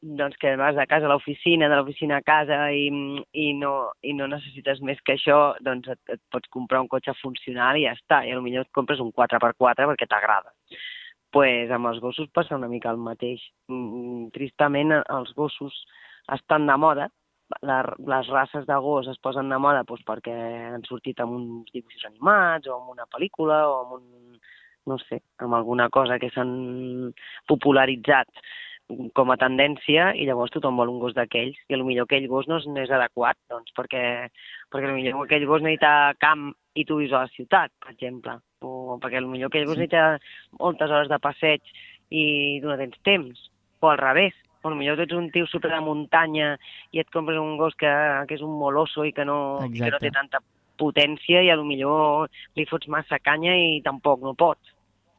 [0.00, 2.88] doncs que vas de casa a l'oficina, de l'oficina a casa i,
[3.32, 7.14] i, no, i no necessites més que això, doncs et, et pots comprar un cotxe
[7.22, 8.22] funcional i ja està.
[8.26, 10.52] I potser et compres un 4x4 perquè t'agrada.
[11.32, 13.40] pues amb els gossos passa una mica el mateix.
[13.68, 15.72] Mm, Tristament, els gossos
[16.28, 17.08] estan de moda,
[17.62, 20.34] la, les races de gos es posen de moda doncs, perquè
[20.72, 24.36] han sortit amb uns dibuixos animats o amb una pel·lícula o amb un,
[24.86, 27.12] no sé, amb alguna cosa que s'han
[27.50, 28.28] popularitzat
[29.16, 31.56] com a tendència i llavors tothom vol un gos d'aquells.
[31.68, 34.04] I potser aquell gos no és, no és adequat doncs perquè,
[34.72, 38.98] perquè potser aquell gos necessita camp i tu vius a la ciutat, per exemple, o
[39.02, 40.06] perquè potser aquell gos necessita
[40.60, 41.74] moltes hores de passeig
[42.12, 42.24] i
[42.62, 45.80] tu no tens temps, o al revés, o potser tu ets un tio super de
[45.84, 46.56] muntanya
[46.92, 47.92] i et compres un gos que,
[48.28, 49.38] que és un moloso i que no,
[49.72, 50.42] que no té tanta
[50.78, 54.71] potència i a lo millor li fots massa canya i tampoc no pots.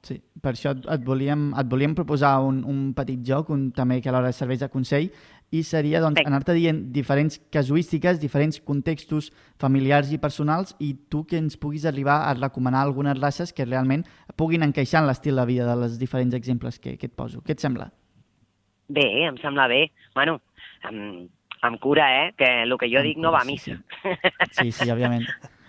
[0.04, 4.02] Sí, per això et, et, volíem, et volíem proposar un, un petit joc, un, també
[4.04, 5.08] que alhora serveix de consell,
[5.54, 9.30] i seria doncs, anar-te dient diferents casuístiques, diferents contextos
[9.62, 14.04] familiars i personals, i tu que ens puguis arribar a recomanar algunes races que realment
[14.36, 17.40] puguin encaixar en l'estil de vida dels diferents exemples que, que et poso.
[17.46, 17.88] Què et sembla?
[18.92, 19.86] Bé, em sembla bé.
[20.18, 20.40] Bueno,
[20.90, 21.30] amb,
[21.64, 22.32] amb cura, eh?
[22.36, 23.80] Que el que jo Amb dic no va a cura, missa.
[24.52, 25.30] sí, Sí, sí, òbviament.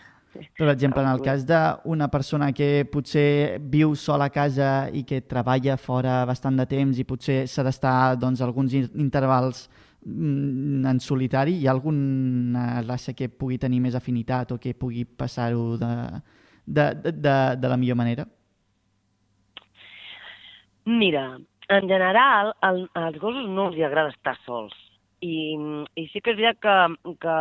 [0.58, 5.20] Per exemple, en el cas d'una persona que potser viu sola a casa i que
[5.22, 9.68] treballa fora bastant de temps i potser s'ha d'estar doncs, alguns in- intervals
[10.04, 15.04] mm, en solitari, hi ha alguna raça que pugui tenir més afinitat o que pugui
[15.04, 15.92] passar-ho de,
[16.66, 18.26] de, de, de, de la millor manera?
[20.84, 24.74] Mira, en general, el, als gossos no els agrada estar sols.
[25.24, 25.56] I,
[25.96, 27.34] i sí que és veritat que, que,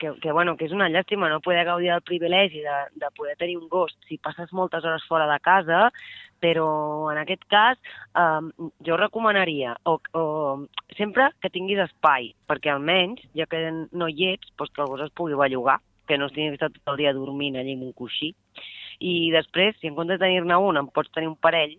[0.00, 3.36] que, que, bueno, que és una llàstima no poder gaudir del privilegi de, de poder
[3.40, 5.86] tenir un gos si passes moltes hores fora de casa,
[6.44, 6.66] però
[7.12, 10.24] en aquest cas eh, jo recomanaria o, o,
[10.98, 15.06] sempre que tinguis espai, perquè almenys, ja que no hi ets, doncs que el gos
[15.06, 18.34] es pugui bellugar, que no estigui estar tot el dia dormint allà en un coixí.
[19.00, 21.78] I després, si en comptes de tenir-ne un en pots tenir un parell,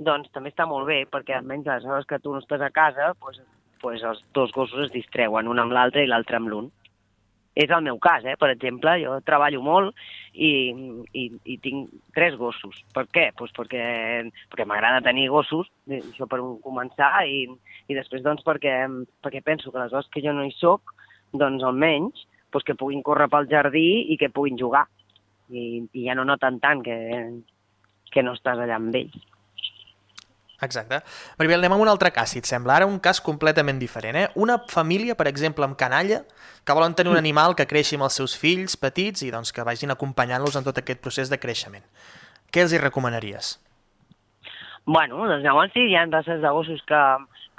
[0.00, 3.12] doncs també està molt bé, perquè almenys les hores que tu no estàs a casa,
[3.20, 3.44] doncs,
[3.82, 6.70] doncs els dos gossos es distreuen, un amb l'altre i l'altre amb l'un.
[7.60, 8.36] És el meu cas, eh?
[8.38, 9.96] per exemple, jo treballo molt
[10.32, 10.70] i,
[11.18, 12.78] i, i tinc tres gossos.
[12.94, 13.26] Per què?
[13.36, 13.82] Pues perquè
[14.52, 17.48] perquè m'agrada tenir gossos, això per començar, i,
[17.90, 18.76] i després doncs perquè,
[19.24, 20.94] perquè penso que les hores que jo no hi sóc,
[21.34, 24.86] doncs almenys pues, que puguin córrer pel jardí i que puguin jugar.
[25.50, 26.96] I, i ja no noten tant que,
[28.14, 29.29] que no estàs allà amb ells.
[30.62, 31.00] Exacte.
[31.38, 32.76] Maribel, anem amb un altre cas, si et sembla.
[32.76, 34.18] Ara un cas completament diferent.
[34.20, 34.26] Eh?
[34.36, 36.20] Una família, per exemple, amb canalla,
[36.64, 39.64] que volen tenir un animal que creixi amb els seus fills petits i doncs, que
[39.64, 41.86] vagin acompanyant-los en tot aquest procés de creixement.
[42.52, 43.56] Què els hi recomanaries?
[44.84, 47.00] Bueno, doncs llavors sí, hi ha races de gossos que,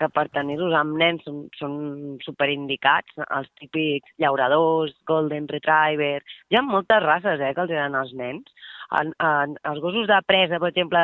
[0.01, 1.75] que per tenir-los amb nens són, són
[2.25, 6.19] superindicats, els típics llauradors, golden retriever...
[6.51, 8.49] Hi ha moltes races eh, que els agraden als nens.
[8.99, 11.01] En, en, els gossos de presa, per exemple,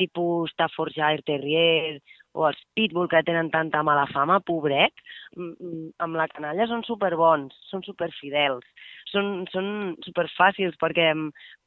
[0.00, 2.00] tipus Staffordshire Terrier
[2.32, 5.02] o els Pitbull que tenen tanta mala fama, pobret,
[5.36, 8.64] amb la canalla són superbons, són superfidels,
[9.12, 9.66] són, són
[10.06, 11.10] superfàcils perquè,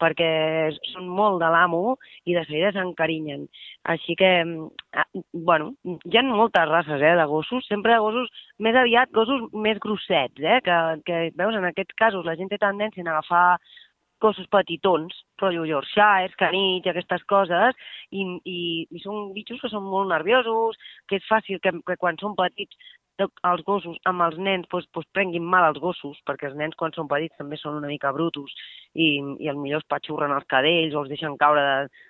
[0.02, 0.32] perquè
[0.90, 3.46] són molt de l'amo i de seguida s'encarinyen.
[3.94, 4.32] Així que,
[5.34, 9.82] bueno, hi ha moltes races eh, de gossos, sempre de gossos, més aviat gossos més
[9.84, 13.48] grossets, eh, que, que veus, en aquests casos la gent té tendència a agafar
[14.22, 17.78] gossos petitons, rotllo Yorkshire, canits, aquestes coses,
[18.12, 22.20] i, i, i són bitxos que són molt nerviosos, que és fàcil que, que quan
[22.22, 22.78] són petits
[23.24, 26.92] els gossos amb els nens doncs, doncs prenguin mal els gossos, perquè els nens quan
[26.96, 28.52] són petits també són una mica brutos
[28.94, 31.64] i, i el millor es patxurren els cadells o els deixen caure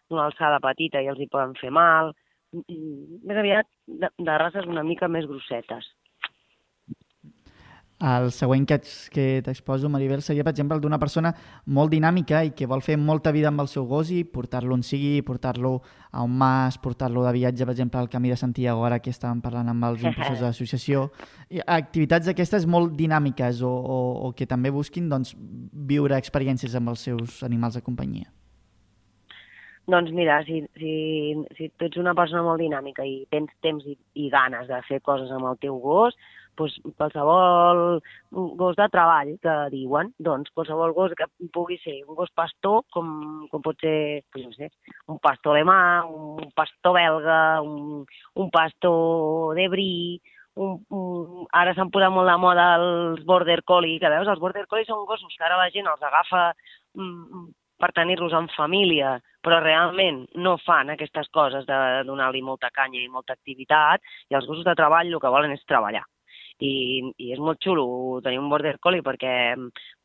[0.09, 2.13] d'una alçada petita i els hi poden fer mal.
[2.55, 5.85] Més aviat de, de races una mica més grossetes.
[8.03, 8.75] El següent que,
[9.13, 11.31] que t'exposo, Maribel, seria, per exemple, el d'una persona
[11.71, 14.83] molt dinàmica i que vol fer molta vida amb el seu gos i portar-lo on
[14.83, 15.77] sigui, portar-lo
[16.11, 19.39] a un mas, portar-lo de viatge, per exemple, al Camí de Santiago, ara que estàvem
[19.39, 21.07] parlant amb els impulsors de l'associació.
[21.63, 25.31] Activitats d'aquestes molt dinàmiques o, o, o que també busquin doncs,
[25.71, 28.27] viure experiències amb els seus animals de companyia.
[29.87, 30.93] Doncs mira, si, si,
[31.55, 34.97] si tu ets una persona molt dinàmica i tens temps i, i ganes de fer
[35.05, 36.17] coses amb el teu gos,
[36.57, 42.31] doncs qualsevol gos de treball que diuen, doncs qualsevol gos que pugui ser un gos
[42.35, 44.71] pastor, com, com pot ser, no sé,
[45.07, 50.21] un pastor alemà, un pastor belga, un, un pastor de brí,
[50.55, 54.65] un, un, ara s'han posat molt de moda els border collie, que veus, els border
[54.71, 56.47] collie són gossos que ara la gent els agafa
[56.95, 57.45] mm,
[57.79, 63.11] per tenir-los en família, però realment no fan aquestes coses de donar-li molta canya i
[63.11, 66.05] molta activitat, i els gossos de treball el que volen és treballar
[66.63, 69.55] i, i és molt xulo tenir un border collie perquè,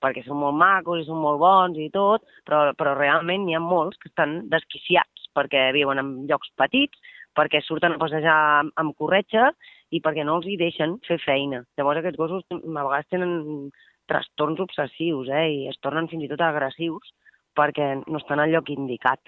[0.02, 3.62] perquè són molt macos i són molt bons i tot, però, però realment n'hi ha
[3.62, 6.98] molts que estan desquiciats perquè viuen en llocs petits,
[7.36, 9.52] perquè surten a passejar amb, amb corretja
[9.94, 11.62] i perquè no els hi deixen fer feina.
[11.78, 13.70] Llavors aquests gossos a vegades tenen
[14.10, 17.14] trastorns obsessius eh, i es tornen fins i tot agressius
[17.54, 19.20] perquè no estan al lloc indicat.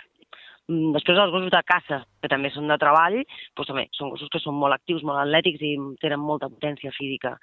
[0.73, 3.19] Mm, després els gossos de caça, que també són de treball,
[3.57, 7.35] doncs també són gossos que són molt actius, molt atlètics i tenen molta potència física.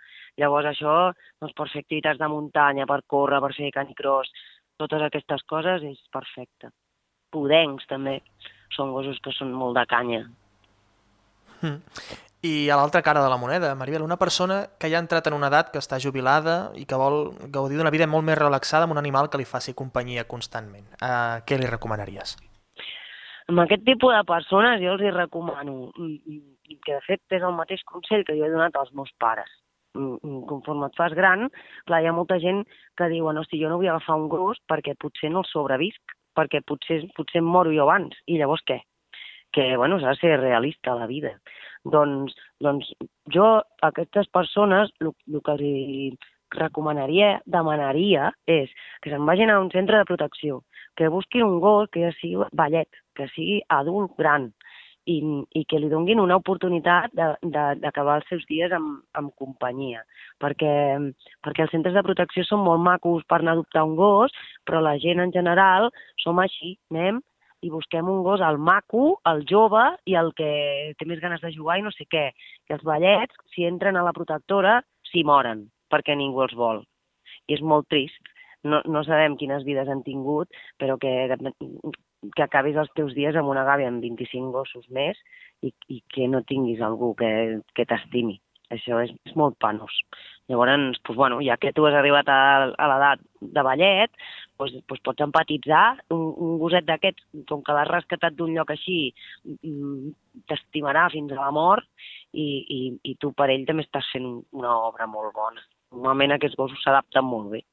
[0.42, 0.96] Llavors això,
[1.42, 4.32] doncs, per fer activitats de muntanya, per córrer, per fer canicross,
[4.80, 6.72] totes aquestes coses és perfecte.
[7.30, 8.18] Pudencs també,
[8.74, 10.24] són gossos que són molt de canya.
[11.62, 11.78] Mm.
[12.50, 15.36] I a l'altra cara de la moneda, Maribel, una persona que ja ha entrat en
[15.36, 18.96] una edat que està jubilada i que vol gaudir d'una vida molt més relaxada amb
[18.96, 20.88] un animal que li faci companyia constantment.
[21.04, 22.38] Uh, què li recomanaries?
[23.50, 25.90] Amb aquest tipus de persones jo els hi recomano,
[26.86, 29.50] que de fet és el mateix consell que jo he donat als meus pares.
[30.52, 31.48] Conforme et fas gran,
[31.90, 32.62] clar, hi ha molta gent
[33.00, 36.62] que diu, hosti, jo no vull agafar un gros perquè potser no el sobrevisc, perquè
[36.62, 38.14] potser, potser em moro jo abans.
[38.30, 38.84] I llavors què?
[39.50, 41.34] Que, bueno, s'ha de ser realista a la vida.
[41.90, 42.94] Doncs, doncs
[43.34, 48.70] jo a aquestes persones el, el que els recomanaria, demanaria, és
[49.02, 50.62] que se'n vagin a un centre de protecció,
[50.96, 54.50] que busquin un gos que sigui ballet, que sigui adult gran,
[55.10, 55.18] i,
[55.58, 60.04] i que li donguin una oportunitat d'acabar els seus dies amb, amb companyia.
[60.42, 60.74] Perquè,
[61.46, 64.84] perquè els centres de protecció són molt macos per anar a adoptar un gos, però
[64.84, 65.90] la gent en general
[66.24, 67.22] som així, anem
[67.66, 70.52] i busquem un gos al maco, el jove i el que
[70.96, 72.30] té més ganes de jugar i no sé què.
[72.68, 76.86] Que els ballets, si entren a la protectora, s'hi moren, perquè ningú els vol.
[77.50, 78.32] I és molt trist
[78.64, 81.14] no, no sabem quines vides han tingut, però que,
[82.36, 85.20] que acabis els teus dies amb una gàbia amb 25 gossos més
[85.62, 87.32] i, i que no tinguis algú que,
[87.76, 88.40] que t'estimi.
[88.70, 89.96] Això és, és molt panos.
[90.50, 94.14] Llavors, doncs, bueno, ja que tu has arribat a, a l'edat de ballet,
[94.62, 96.04] pues, pues pots empatitzar.
[96.14, 99.00] Un, un gosset d'aquests, com que l'has rescatat d'un lloc així,
[99.64, 100.14] mm,
[100.50, 101.90] t'estimarà fins a la mort
[102.34, 105.66] i, i, i tu per ell també estàs fent una obra molt bona.
[105.96, 107.66] Normalment aquests gossos s'adapten molt bé.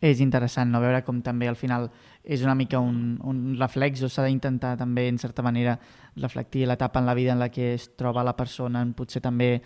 [0.00, 1.88] És interessant no veure com també al final
[2.22, 5.78] és una mica un, un reflex o s'ha d'intentar també en certa manera
[6.16, 9.56] reflectir l'etapa en la vida en la que es troba la persona, en potser també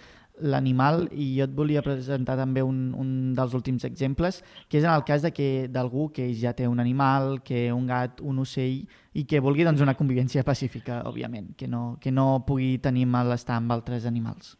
[0.41, 4.95] l'animal i jo et volia presentar també un, un dels últims exemples, que és en
[4.95, 8.83] el cas de que d'algú que ja té un animal, que un gat, un ocell,
[9.13, 13.61] i que vulgui doncs, una convivència pacífica, òbviament, que no, que no pugui tenir malestar
[13.61, 14.57] amb altres animals.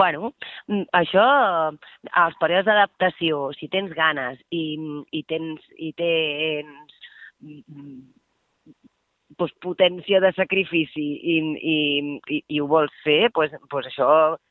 [0.00, 0.32] Bueno,
[0.68, 1.26] mm, això,
[2.22, 4.64] als períodes d'adaptació, si tens ganes i,
[5.16, 6.96] i tens, i tens
[7.40, 8.00] mm,
[9.38, 11.78] pues, potència de sacrifici i, i,
[12.28, 14.10] i, i ho vols fer, pues, pues això,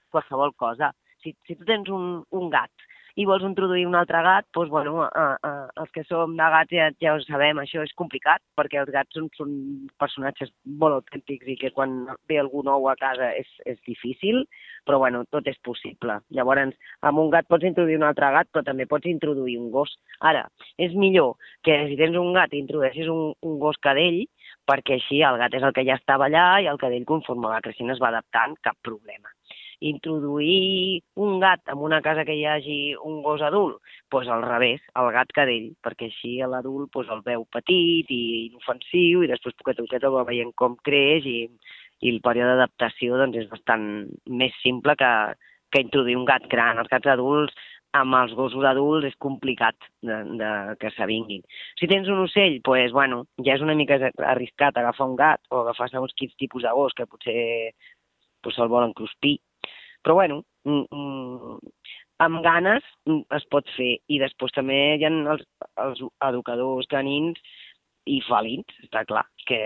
[0.09, 0.93] qualsevol cosa.
[1.23, 2.88] Si, si tu tens un, un gat
[3.19, 5.51] i vols introduir un altre gat, doncs, bueno, a, a,
[5.81, 9.17] els que som de gats ja, ja ho sabem, això és complicat, perquè els gats
[9.17, 9.55] són, són
[9.99, 10.51] personatges
[10.83, 11.97] molt autèntics i que quan
[12.31, 14.45] ve algú nou a casa és, és difícil,
[14.87, 16.19] però bueno, tot és possible.
[16.35, 16.77] Llavors,
[17.09, 19.97] amb un gat pots introduir un altre gat, però també pots introduir un gos.
[20.31, 20.45] Ara,
[20.79, 21.35] és millor
[21.67, 24.21] que si tens un gat i introdueixis un, un gos cadell,
[24.69, 27.59] perquè així el gat és el que ja estava allà i el cadell conforme va
[27.65, 29.33] creixent es va adaptant, cap problema
[29.79, 33.79] introduir un gat en una casa que hi hagi un gos adult,
[34.11, 39.23] doncs al revés, el gat cadell, perquè així l'adult doncs, el veu petit i inofensiu
[39.23, 41.39] i després poquet a poquet el va veient com creix i,
[42.01, 43.85] i el període d'adaptació doncs, és bastant
[44.27, 45.11] més simple que,
[45.71, 46.79] que introduir un gat gran.
[46.79, 47.55] Els gats adults
[47.97, 50.49] amb els gossos adults és complicat de, de
[50.81, 51.41] que s'avinguin.
[51.79, 53.97] Si tens un ocell, pues, bueno, ja és una mica
[54.29, 57.39] arriscat agafar un gat o agafar segons quins tipus de gos que potser
[58.43, 59.39] pues, se'l volen cruspir
[60.03, 61.57] però bueno, mm, mm,
[62.25, 62.85] amb ganes
[63.37, 63.95] es pot fer.
[64.07, 65.45] I després també hi ha els,
[65.85, 67.39] els educadors canins
[68.09, 69.59] i felins, està clar, que,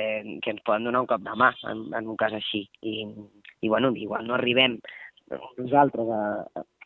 [0.44, 2.66] que ens poden donar un cop de mà en, en un cas així.
[2.82, 3.08] I,
[3.64, 4.80] i bueno, igual no arribem
[5.58, 6.24] nosaltres a,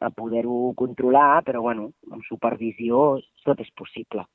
[0.05, 4.27] a poder-ho controlar, però bueno, amb supervisió tot és possible.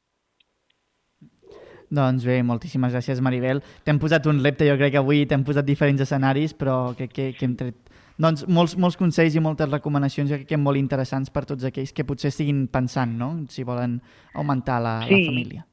[1.93, 3.61] Doncs bé, moltíssimes gràcies, Maribel.
[3.85, 7.27] T'hem posat un repte, jo crec que avui t'hem posat diferents escenaris, però crec que,
[7.37, 11.33] que hem tret doncs molts, molts consells i moltes recomanacions jo crec que molt interessants
[11.33, 14.01] per tots aquells que potser estiguin pensant, no?, si volen
[14.35, 15.17] augmentar la, sí.
[15.17, 15.67] la família.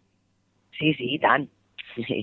[0.79, 1.49] Sí, sí, i tant.
[1.97, 2.21] Sí.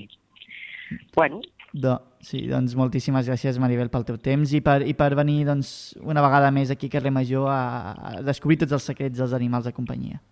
[1.16, 1.42] Bueno.
[1.76, 5.96] Do, sí, doncs moltíssimes gràcies, Maribel, pel teu temps i per, i per venir doncs,
[6.00, 7.60] una vegada més aquí a Carrer Major a,
[7.92, 10.22] a descobrir tots els secrets dels animals de companyia.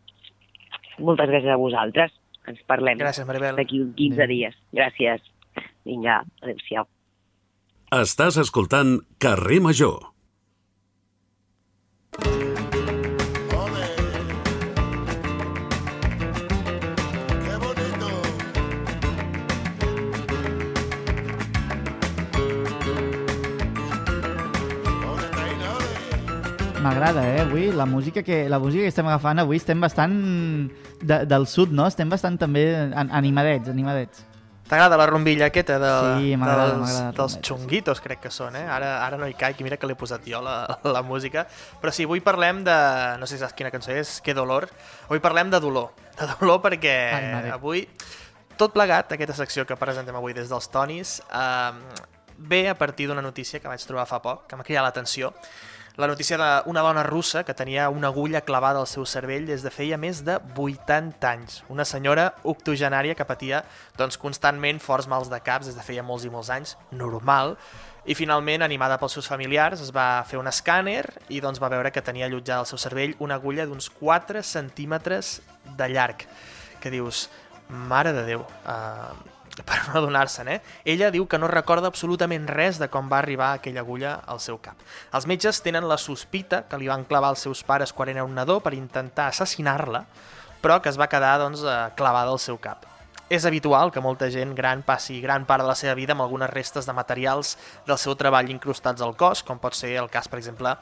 [1.02, 2.14] Moltes gràcies a vosaltres.
[2.48, 4.30] Ens parlem d'aquí 15 Adéu.
[4.30, 4.56] dies.
[4.72, 5.24] Gràcies.
[5.84, 6.88] Vinga, adéu-siau.
[7.92, 10.00] Estàs escoltant Carrer Major.
[26.80, 30.70] M'agrada, eh, avui, la música, que, la música que estem agafant avui estem bastant
[31.00, 31.86] de, del sud, no?
[31.86, 34.24] Estem bastant també animadets, animadets.
[34.64, 38.64] T'agrada la rombilla aquesta de, sí, dels, dels xunguitos, crec que són, eh?
[38.64, 40.56] Ara, ara no hi caic, mira que l'he posat jo, la,
[40.96, 41.44] la música.
[41.82, 42.76] Però sí, avui parlem de...
[43.20, 44.70] No sé si saps quina cançó és, Que dolor.
[45.10, 45.92] Avui parlem de dolor.
[46.16, 47.84] De dolor perquè Ai, avui,
[48.56, 52.04] tot plegat, aquesta secció que presentem avui des dels Tonis, eh,
[52.38, 55.32] ve a partir d'una notícia que vaig trobar fa poc, que m'ha cridat l'atenció,
[55.96, 59.70] la notícia d'una dona russa que tenia una agulla clavada al seu cervell des de
[59.70, 61.60] feia més de 80 anys.
[61.70, 63.62] Una senyora octogenària que patia
[63.96, 67.54] doncs, constantment forts mals de caps des de feia molts i molts anys, normal,
[68.04, 71.92] i finalment, animada pels seus familiars, es va fer un escàner i doncs, va veure
[71.94, 75.38] que tenia allotjada al seu cervell una agulla d'uns 4 centímetres
[75.78, 76.26] de llarg.
[76.82, 77.28] Que dius,
[77.68, 79.33] mare de Déu, uh,
[79.68, 80.60] per no adonar-se'n, eh?
[80.84, 84.58] Ella diu que no recorda absolutament res de com va arribar aquella agulla al seu
[84.62, 84.80] cap.
[85.14, 88.34] Els metges tenen la sospita que li van clavar els seus pares quan era un
[88.34, 90.04] nadó per intentar assassinar-la,
[90.64, 92.88] però que es va quedar doncs, eh, clavada al seu cap.
[93.30, 96.50] És habitual que molta gent gran passi gran part de la seva vida amb algunes
[96.50, 100.38] restes de materials del seu treball incrustats al cos, com pot ser el cas, per
[100.38, 100.74] exemple,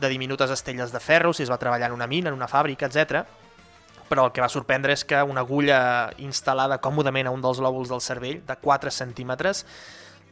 [0.00, 2.88] de diminutes estelles de ferro, si es va treballar en una mina, en una fàbrica,
[2.88, 3.26] etc
[4.10, 5.80] però el que va sorprendre és que una agulla
[6.18, 9.64] instal·lada còmodament a un dels lòbuls del cervell, de 4 centímetres,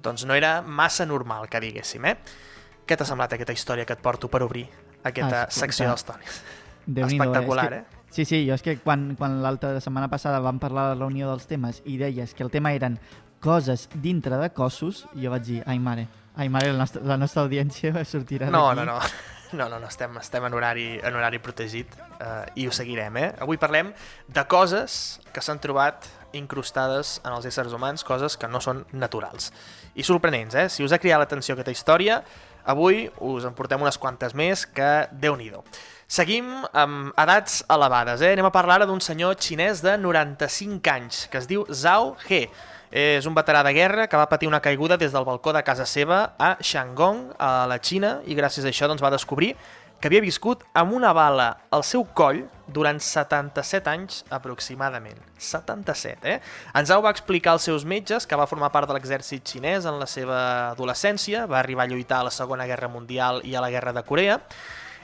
[0.02, 2.16] doncs no era massa normal, que diguéssim, eh?
[2.88, 4.66] Què t'ha semblat aquesta història que et porto per obrir
[5.06, 6.42] aquesta ah, secció dels tonis?
[6.88, 7.84] Espectacular, eh?
[8.10, 11.28] Sí, sí, jo és que quan, quan l'altra setmana passada vam parlar de la reunió
[11.28, 12.96] dels temes i deies que el tema eren
[13.44, 17.44] coses dintre de cossos, jo vaig dir, ai mare, ai mare, la nostra, la nostra
[17.44, 18.98] audiència sortirà No, no, no.
[19.52, 23.28] No, no, no, estem, estem en, horari, en horari protegit eh, i ho seguirem, eh?
[23.40, 23.94] Avui parlem
[24.28, 26.04] de coses que s'han trobat
[26.36, 29.48] incrustades en els éssers humans, coses que no són naturals.
[29.96, 30.66] I sorprenents, eh?
[30.68, 32.20] Si us ha cridat l'atenció aquesta història,
[32.68, 35.48] avui us en portem unes quantes més que déu nhi
[36.08, 38.32] Seguim amb edats elevades, eh?
[38.32, 42.48] Anem a parlar ara d'un senyor xinès de 95 anys, que es diu Zhao He.
[42.90, 45.86] És un veterà de guerra que va patir una caiguda des del balcó de casa
[45.86, 49.54] seva a Shandong, a la Xina, i gràcies a això doncs, va descobrir
[50.00, 55.18] que havia viscut amb una bala al seu coll durant 77 anys aproximadament.
[55.38, 56.38] 77, eh?
[56.78, 59.98] En Zhao va explicar als seus metges que va formar part de l'exèrcit xinès en
[59.98, 60.38] la seva
[60.70, 64.04] adolescència, va arribar a lluitar a la Segona Guerra Mundial i a la Guerra de
[64.06, 64.38] Corea,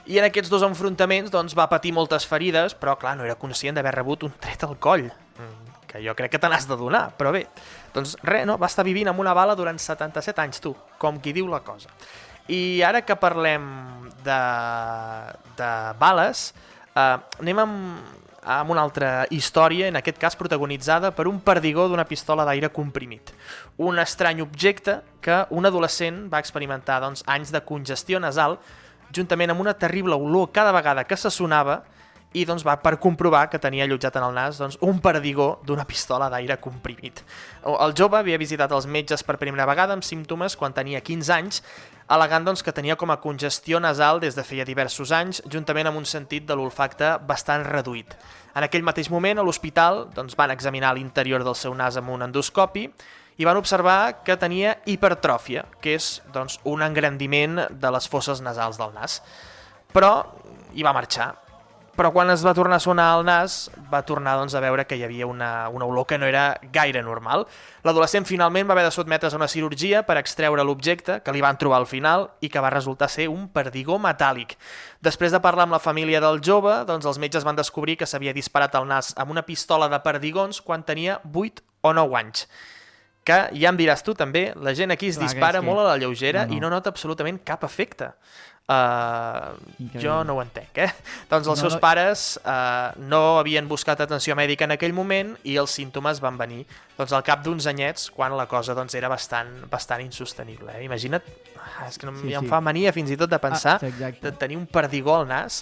[0.05, 3.75] i en aquests dos enfrontaments doncs, va patir moltes ferides, però clar, no era conscient
[3.75, 7.07] d'haver rebut un tret al coll, mm, que jo crec que te n'has de donar,
[7.15, 7.45] però bé,
[7.95, 8.57] doncs res, no?
[8.59, 11.91] va estar vivint amb una bala durant 77 anys, tu, com qui diu la cosa.
[12.51, 13.63] I ara que parlem
[14.25, 14.41] de,
[15.57, 15.71] de
[16.01, 16.49] bales,
[16.91, 18.19] eh, anem amb,
[18.57, 23.31] amb una altra història, en aquest cas protagonitzada per un perdigó d'una pistola d'aire comprimit.
[23.81, 28.59] Un estrany objecte que un adolescent va experimentar doncs, anys de congestió nasal
[29.15, 31.83] juntament amb una terrible olor cada vegada que se sonava
[32.35, 35.85] i doncs, va per comprovar que tenia allotjat en el nas doncs, un perdigó d'una
[35.87, 37.21] pistola d'aire comprimit.
[37.63, 41.61] El jove havia visitat els metges per primera vegada amb símptomes quan tenia 15 anys,
[42.11, 46.01] alegant doncs, que tenia com a congestió nasal des de feia diversos anys, juntament amb
[46.01, 48.17] un sentit de l'olfacte bastant reduït.
[48.55, 52.27] En aquell mateix moment, a l'hospital, doncs, van examinar l'interior del seu nas amb un
[52.27, 52.89] endoscopi
[53.39, 58.79] i van observar que tenia hipertròfia, que és doncs, un engrandiment de les fosses nasals
[58.79, 59.21] del nas.
[59.95, 60.13] Però
[60.75, 61.31] hi va marxar
[61.95, 64.97] però quan es va tornar a sonar al nas va tornar doncs, a veure que
[64.99, 67.45] hi havia una, una olor que no era gaire normal.
[67.87, 71.57] L'adolescent finalment va haver de sotmetre's a una cirurgia per extreure l'objecte que li van
[71.57, 74.57] trobar al final i que va resultar ser un perdigó metàl·lic.
[74.99, 78.35] Després de parlar amb la família del jove, doncs, els metges van descobrir que s'havia
[78.35, 82.49] disparat al nas amb una pistola de perdigons quan tenia 8 o 9 anys
[83.25, 85.65] que ja em diràs tu també, la gent aquí es Clar, dispara que...
[85.65, 86.57] molt a la lleugera no, no.
[86.57, 88.13] i no nota absolutament cap efecte.
[88.65, 89.53] Uh,
[90.01, 90.87] jo no ho entenc, eh?
[91.29, 95.53] Doncs els no, seus pares uh, no havien buscat atenció mèdica en aquell moment i
[95.61, 96.63] els símptomes van venir
[96.95, 100.73] doncs, al cap d'uns anyets quan la cosa doncs, era bastant, bastant insostenible.
[100.79, 100.81] Eh?
[100.87, 101.29] Imagina't,
[101.61, 104.09] ah, és que no, sí, ja em fa mania fins i tot de pensar ah,
[104.09, 105.61] de tenir un perdigó al nas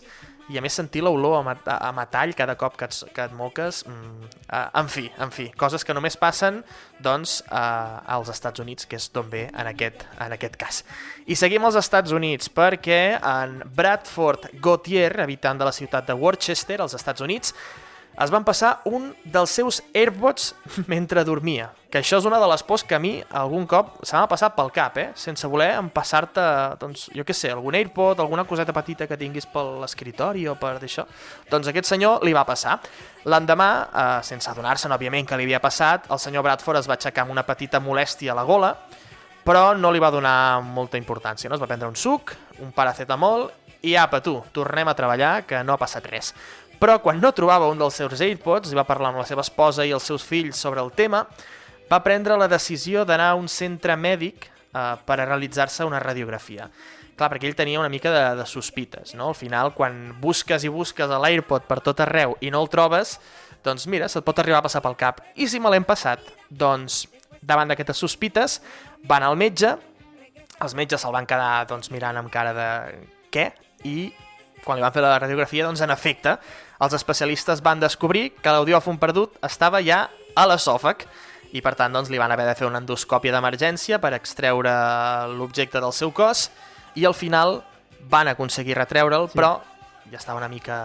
[0.52, 3.84] i a més sentir l'olor a, a metall cada cop que et, que et moques
[3.88, 6.60] mm, uh, en fi, en fi, coses que només passen
[7.04, 10.82] doncs uh, als Estats Units que és d'on ve en aquest, en aquest cas.
[11.28, 16.82] I seguim als Estats Units perquè en Bradford Gautier habitant de la ciutat de Worcester
[16.84, 17.56] als Estats Units
[18.22, 20.54] es van passar un dels seus AirPods
[20.92, 21.72] mentre dormia.
[21.90, 24.56] Que això és una de les pors que a mi algun cop se m'ha passat
[24.58, 25.08] pel cap, eh?
[25.18, 26.46] Sense voler empassar-te,
[26.82, 30.76] doncs, jo què sé, algun AirPod, alguna coseta petita que tinguis per l'escritori o per
[30.82, 31.06] d'això.
[31.52, 32.80] Doncs aquest senyor li va passar.
[33.30, 37.28] L'endemà, eh, sense adonar-se'n, òbviament, que li havia passat, el senyor Bradford es va aixecar
[37.28, 38.74] amb una petita molèstia a la gola,
[39.46, 41.50] però no li va donar molta importància.
[41.50, 41.56] No?
[41.56, 42.34] Es va prendre un suc,
[42.64, 43.52] un paracetamol
[43.84, 46.34] i apa, tu, tornem a treballar, que no ha passat res
[46.84, 49.86] però quan no trobava un dels seus AirPods i va parlar amb la seva esposa
[49.88, 51.22] i els seus fills sobre el tema,
[51.88, 56.68] va prendre la decisió d'anar a un centre mèdic eh, per a realitzar-se una radiografia.
[57.16, 59.30] Clar, perquè ell tenia una mica de, de sospites, no?
[59.32, 63.16] Al final, quan busques i busques l'AirPod per tot arreu i no el trobes,
[63.64, 65.24] doncs mira, se't pot arribar a passar pel cap.
[65.40, 66.34] I si me l'hem passat?
[66.50, 67.06] Doncs,
[67.40, 68.58] davant d'aquestes sospites,
[69.08, 69.72] van al metge,
[70.60, 72.70] els metges se'l van quedar doncs, mirant amb cara de
[73.32, 73.54] què?
[73.88, 74.12] I
[74.64, 76.38] quan li van fer la radiografia, doncs en efecte,
[76.84, 80.06] els especialistes van descobrir que l'audiòfon perdut estava ja
[80.36, 81.06] a l'esòfag
[81.54, 84.74] i per tant doncs, li van haver de fer una endoscòpia d'emergència per extreure
[85.38, 86.48] l'objecte del seu cos
[86.98, 87.62] i al final
[88.10, 89.38] van aconseguir retreure'l, sí.
[89.38, 89.56] però
[90.10, 90.80] ja estava una mica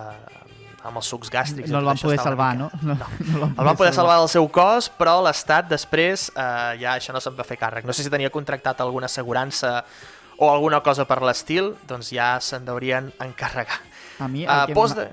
[0.87, 1.73] amb els sucs gàstrics.
[1.73, 2.69] No el van poder salvar, mica...
[2.83, 2.95] no?
[2.95, 6.95] No, no, no el van poder salvar del seu cos, però l'Estat després eh, ja
[6.95, 7.89] això no se'n va fer càrrec.
[7.89, 9.83] No sé si tenia contractat alguna assegurança
[10.39, 13.81] o alguna cosa per l'estil, doncs ja se'n deurien encarregar.
[14.23, 15.09] A mi, el uh, que de...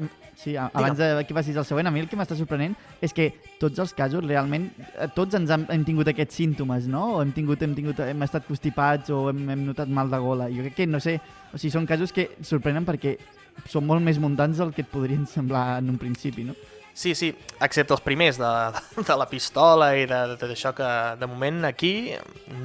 [0.46, 3.32] Sí, abans de que passis el següent, a mi el que m'està sorprenent és que
[3.58, 7.02] tots els casos realment, eh, tots ens hem, hem tingut aquests símptomes, no?
[7.16, 10.46] O hem, tingut, hem, tingut, hem estat constipats o hem, hem notat mal de gola.
[10.54, 11.16] Jo crec que, no sé,
[11.50, 13.16] o sigui, són casos que sorprenen perquè
[13.74, 16.54] són molt més muntants del que et podrien semblar en un principi, no?
[16.94, 18.54] Sí, sí, excepte els primers de,
[19.10, 22.14] de la pistola i de, de tot això que de moment aquí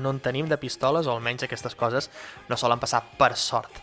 [0.04, 2.12] no en tenim de pistoles o almenys aquestes coses
[2.52, 3.80] no solen passar per sort.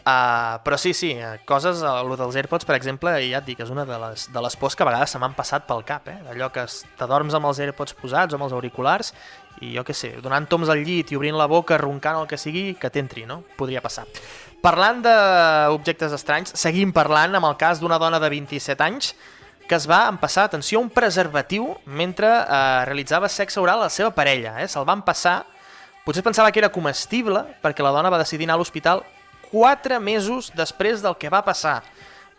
[0.00, 3.70] Uh, però sí, sí, eh, coses, el dels AirPods, per exemple, ja et dic, és
[3.72, 6.16] una de les, de les pors que a vegades se m'han passat pel cap, eh?
[6.32, 6.64] Allò que
[6.96, 9.12] t'adorms amb els AirPods posats o amb els auriculars
[9.60, 12.38] i jo què sé, donant toms al llit i obrint la boca, roncant el que
[12.40, 13.42] sigui, que t'entri, no?
[13.58, 14.06] Podria passar.
[14.64, 19.12] Parlant d'objectes estranys, seguim parlant amb el cas d'una dona de 27 anys
[19.70, 24.10] que es va empassar, atenció, un preservatiu mentre eh, realitzava sexe oral a la seva
[24.10, 24.56] parella.
[24.58, 24.66] Eh?
[24.66, 25.44] Se'l van passar,
[26.02, 29.04] potser pensava que era comestible, perquè la dona va decidir anar a l'hospital
[29.50, 31.80] 4 mesos després del que va passar,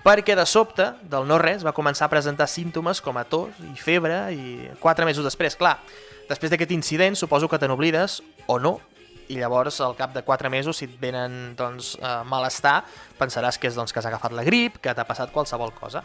[0.06, 3.76] perquè de sobte, del no res, va començar a presentar símptomes com a tos i
[3.78, 5.78] febre, i 4 mesos després, clar,
[6.30, 8.80] després d'aquest incident suposo que te n'oblides, o no,
[9.32, 12.82] i llavors al cap de 4 mesos si et venen doncs, eh, malestar
[13.20, 16.04] pensaràs que és doncs, que has agafat la grip que t'ha passat qualsevol cosa.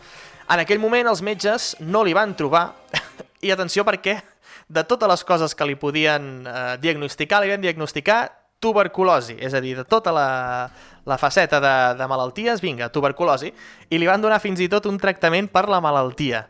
[0.49, 2.69] En aquell moment els metges no li van trobar
[3.47, 4.21] i atenció perquè
[4.69, 8.21] de totes les coses que li podien eh, diagnosticar li van diagnosticar
[8.61, 10.29] tuberculosi, és a dir, de tota la,
[11.05, 13.53] la faceta de, de malalties, vinga, tuberculosi,
[13.91, 16.47] i li van donar fins i tot un tractament per la malaltia.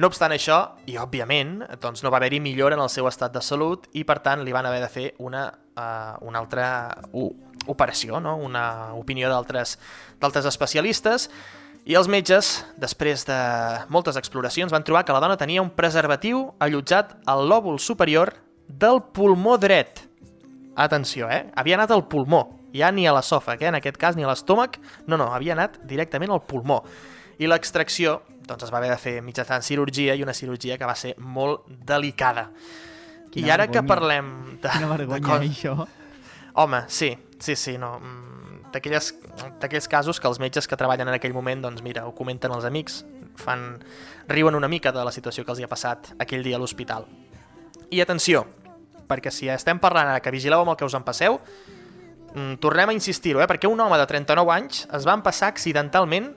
[0.00, 3.42] No obstant això, i òbviament, doncs no va haver-hi millora en el seu estat de
[3.44, 5.44] salut i per tant li van haver de fer una,
[5.76, 6.68] uh, una altra
[7.12, 7.28] uh,
[7.68, 8.38] operació, no?
[8.40, 9.76] una opinió d'altres
[10.48, 11.28] especialistes
[11.88, 13.36] i els metges, després de
[13.92, 18.34] moltes exploracions, van trobar que la dona tenia un preservatiu allotjat al lòbul superior
[18.68, 20.09] del pulmó dret.
[20.80, 21.50] Atenció, eh?
[21.60, 23.68] Havia anat al pulmó, ja ni a l'esòfag, eh?
[23.68, 26.80] en aquest cas, ni a l'estómac, no, no, havia anat directament al pulmó.
[27.40, 30.94] I l'extracció doncs, es va haver de fer mitjançant cirurgia i una cirurgia que va
[30.98, 32.48] ser molt delicada.
[33.30, 33.88] Quina I ara que vergonya.
[33.92, 34.30] parlem
[34.62, 35.76] de, Quina de vergonya, cos- eh, això.
[36.64, 37.98] Home, sí, sí, sí, no.
[38.00, 38.36] mm,
[38.72, 42.64] D'aquells casos que els metges que treballen en aquell moment, doncs mira, ho comenten els
[42.64, 43.04] amics,
[43.36, 43.78] fan,
[44.30, 47.06] riuen una mica de la situació que els hi ha passat aquell dia a l'hospital.
[47.90, 48.44] I atenció,
[49.10, 51.40] perquè si estem parlant ara que vigileu amb el que us en passeu,
[52.34, 53.48] mm, tornem a insistir-ho, eh?
[53.50, 56.32] perquè un home de 39 anys es va empassar accidentalment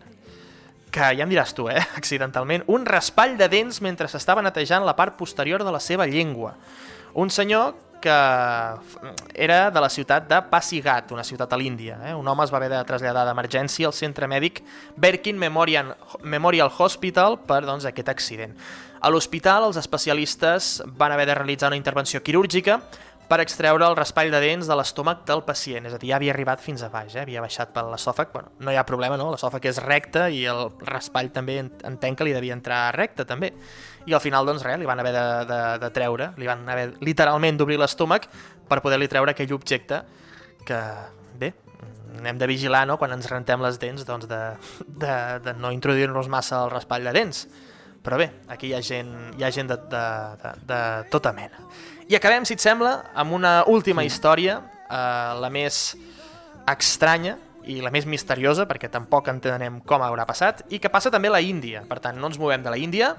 [0.93, 1.81] que ja em diràs tu, eh?
[2.01, 6.53] accidentalment, un raspall de dents mentre s'estava netejant la part posterior de la seva llengua.
[7.13, 8.09] Un senyor que
[9.33, 11.95] era de la ciutat de Pasigat, una ciutat a l'Índia.
[12.09, 12.13] Eh?
[12.13, 14.59] Un home es va haver de traslladar d'emergència al centre mèdic
[14.99, 18.57] Berkin Memorial, Memorial Hospital per doncs, aquest accident.
[19.03, 22.77] A l'hospital, els especialistes van haver de realitzar una intervenció quirúrgica
[23.27, 26.31] per extreure el raspall de dents de l'estómac del pacient, és a dir, ja havia
[26.33, 27.23] arribat fins a baix, eh?
[27.23, 29.29] havia baixat per l'esòfag, bueno, no hi ha problema, no?
[29.33, 33.53] L'esòfag és recte i el raspall també en- entenc que li devia entrar recte, també.
[34.05, 36.93] I al final, doncs res, li van haver de, de, de treure, li van haver
[37.01, 38.27] literalment d'obrir l'estómac
[38.69, 40.03] per poder-li treure aquell objecte
[40.67, 40.79] que,
[41.39, 41.53] bé,
[42.23, 44.41] hem de vigilar, no?, quan ens rentem les dents, doncs de,
[44.85, 47.47] de, de no introduir-nos massa el raspall de dents.
[48.03, 50.03] Però bé, aquí hi ha gent, hi ha gent de, de,
[50.41, 50.79] de, de
[51.13, 51.63] tota mena.
[52.11, 55.95] I acabem, si et sembla, amb una última història, eh, la més
[56.67, 61.31] estranya i la més misteriosa, perquè tampoc entenem com haurà passat, i que passa també
[61.31, 61.85] a la Índia.
[61.87, 63.13] Per tant, no ens movem de la Índia.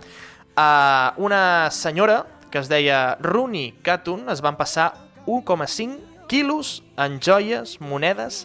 [0.53, 2.23] Eh, una senyora
[2.53, 4.93] que es deia Runi Khatun es van passar
[5.27, 8.45] 1,5 quilos en joies, monedes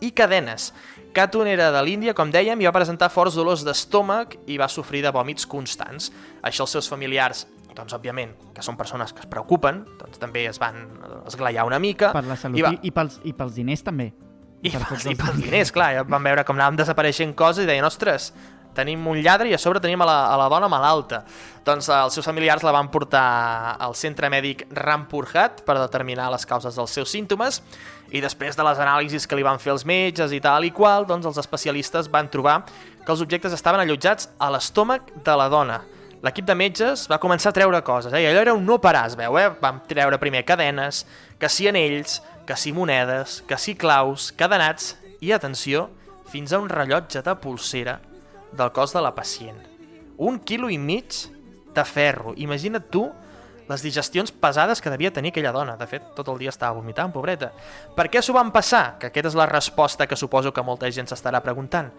[0.00, 0.70] i cadenes.
[1.14, 5.02] Khatun era de l'Índia, com dèiem, i va presentar forts dolors d'estómac i va sofrir
[5.02, 6.10] de vòmits constants.
[6.46, 10.60] Això els seus familiars, doncs, òbviament, que són persones que es preocupen, doncs també es
[10.62, 10.82] van
[11.26, 12.12] esglaiar una mica.
[12.14, 12.74] Per la salut i i, va...
[12.82, 14.10] i, pels, i pels diners també.
[14.60, 17.64] I Per pels, i els pels diners, clar, ja van veure com anaven desapareixent coses
[17.64, 18.30] i deien, ostres,
[18.80, 21.22] tenim un lladre i a sobre tenim a la, a la dona malalta.
[21.66, 26.46] Doncs eh, els seus familiars la van portar al centre mèdic Rampurhat per determinar les
[26.48, 27.60] causes dels seus símptomes
[28.10, 31.06] i després de les anàlisis que li van fer els metges i tal i qual,
[31.06, 32.62] doncs els especialistes van trobar
[33.04, 35.80] que els objectes estaven allotjats a l'estómac de la dona.
[36.20, 38.20] L'equip de metges va començar a treure coses, eh?
[38.20, 39.46] i allò era un no parar, es veu, eh?
[39.62, 41.06] Vam treure primer cadenes,
[41.40, 45.88] que si anells, que si monedes, que si claus, cadenats i, atenció,
[46.28, 48.00] fins a un rellotge de pulsera
[48.52, 49.58] del cos de la pacient.
[50.18, 51.26] Un quilo i mig
[51.74, 52.34] de ferro.
[52.36, 53.06] Imagina't tu
[53.70, 55.76] les digestions pesades que devia tenir aquella dona.
[55.78, 57.52] De fet, tot el dia estava vomitant, pobreta.
[57.96, 58.98] Per què s'ho van passar?
[58.98, 61.92] Que aquesta és la resposta que suposo que molta gent s'estarà preguntant.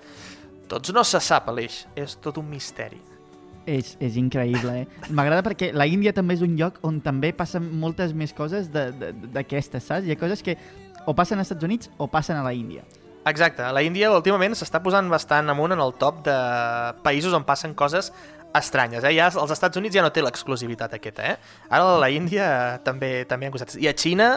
[0.67, 1.85] Doncs no se sap, Aleix.
[1.95, 2.99] És tot un misteri.
[3.65, 5.09] És, és increïble, eh?
[5.13, 9.85] M'agrada perquè la Índia també és un lloc on també passen moltes més coses d'aquestes,
[9.85, 10.07] saps?
[10.07, 10.57] Hi ha coses que
[11.05, 12.83] o passen als Estats Units o passen a la Índia.
[13.29, 16.37] Exacte, la Índia últimament s'està posant bastant amunt en el top de
[17.05, 18.09] països on passen coses
[18.57, 19.05] estranyes.
[19.05, 19.13] Eh?
[19.15, 21.37] Ja els Estats Units ja no té l'exclusivitat aquesta, eh?
[21.69, 23.77] Ara la Índia també també han costat.
[23.77, 24.31] I a Xina,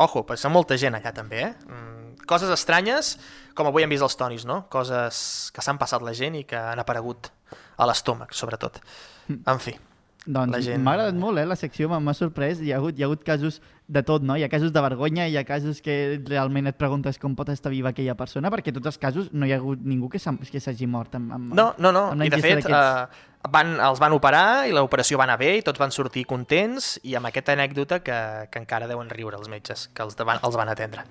[0.00, 1.52] ojo, passa molta gent allà també, eh?
[1.68, 3.14] Mm, coses estranyes,
[3.58, 4.62] com avui hem vist els tonis, no?
[4.72, 7.30] Coses que s'han passat la gent i que han aparegut
[7.76, 8.80] a l'estómac, sobretot.
[9.28, 9.76] En fi,
[10.24, 12.60] Doncs gent- m'ha agradat molt, eh, la secció, m'ha- sorprès.
[12.62, 14.36] Hi ha, hagut, hi ha hagut casos de tot, no?
[14.36, 17.70] Hi ha casos de vergonya, hi ha casos que realment et preguntes com pot estar
[17.72, 20.60] viva aquella persona, perquè tots els casos no hi ha hagut ningú que s'ha- que
[20.60, 22.10] s'hagi mort amb, amb, No, no, no.
[22.12, 23.06] amb la I de fet, eh,
[23.50, 27.16] van, els van operar i l'operació va anar bé i tots van sortir contents i
[27.16, 30.68] amb aquesta anècdota que, que encara deuen riure els metges que els, van, els van
[30.68, 31.02] atendre.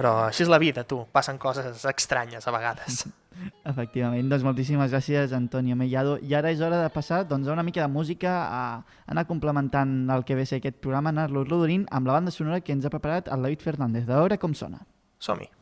[0.00, 1.02] Però així és la vida, tu.
[1.12, 3.02] Passen coses estranyes a vegades.
[3.70, 6.16] Efectivament, doncs moltíssimes gràcies, Antonio Mellado.
[6.24, 9.92] I ara és hora de passar doncs, a una mica de música, a anar complementant
[10.16, 12.96] el que ve ser aquest programa, anar-lo rodorint amb la banda sonora que ens ha
[12.96, 14.08] preparat el David Fernández.
[14.08, 14.86] De veure com sona.
[15.20, 15.52] Som-hi.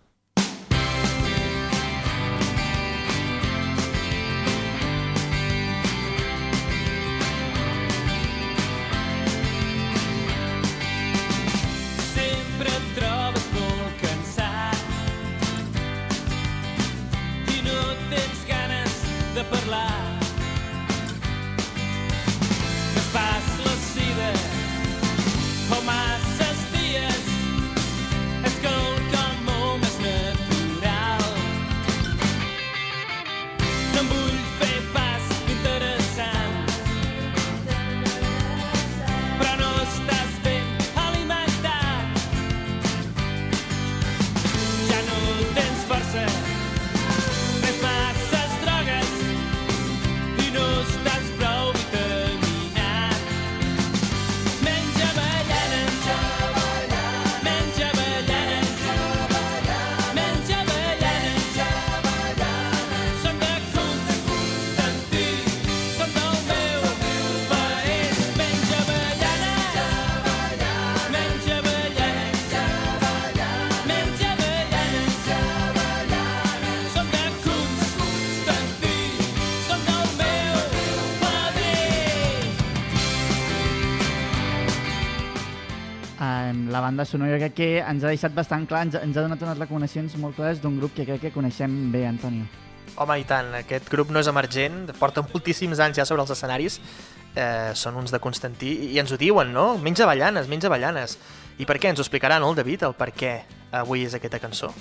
[86.98, 90.16] Banda sonora que, que ens ha deixat bastant clar, ens, ens ha donat unes recomanacions
[90.18, 92.48] molt clares d'un grup que crec que coneixem bé, Antonio.
[92.98, 96.80] Home, i tant, aquest grup no és emergent, porta moltíssims anys ja sobre els escenaris,
[97.36, 99.76] eh, són uns de Constantí, i ens ho diuen, no?
[99.78, 101.20] Menja avellanes, menja avellanes.
[101.62, 101.92] I per què?
[101.92, 103.36] Ens ho explicarà, no, el David, el per què
[103.70, 104.72] avui és aquesta cançó.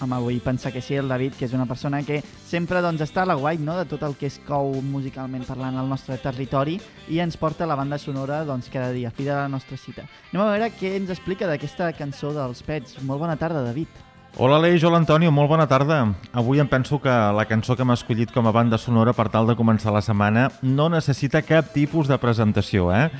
[0.00, 3.26] Home, vull pensar que sí, el David, que és una persona que sempre doncs, està
[3.26, 3.76] a la guai no?
[3.76, 6.78] de tot el que es cou musicalment parlant al nostre territori
[7.12, 10.06] i ens porta la banda sonora doncs, cada dia, fi de la nostra cita.
[10.30, 13.02] Anem a veure què ens explica d'aquesta cançó dels Pets.
[13.04, 14.06] Molt bona tarda, David.
[14.38, 16.04] Hola Aleix, hola Antonio, molt bona tarda.
[16.32, 19.48] Avui em penso que la cançó que hem escollit com a banda sonora per tal
[19.50, 23.10] de començar la setmana no necessita cap tipus de presentació, eh?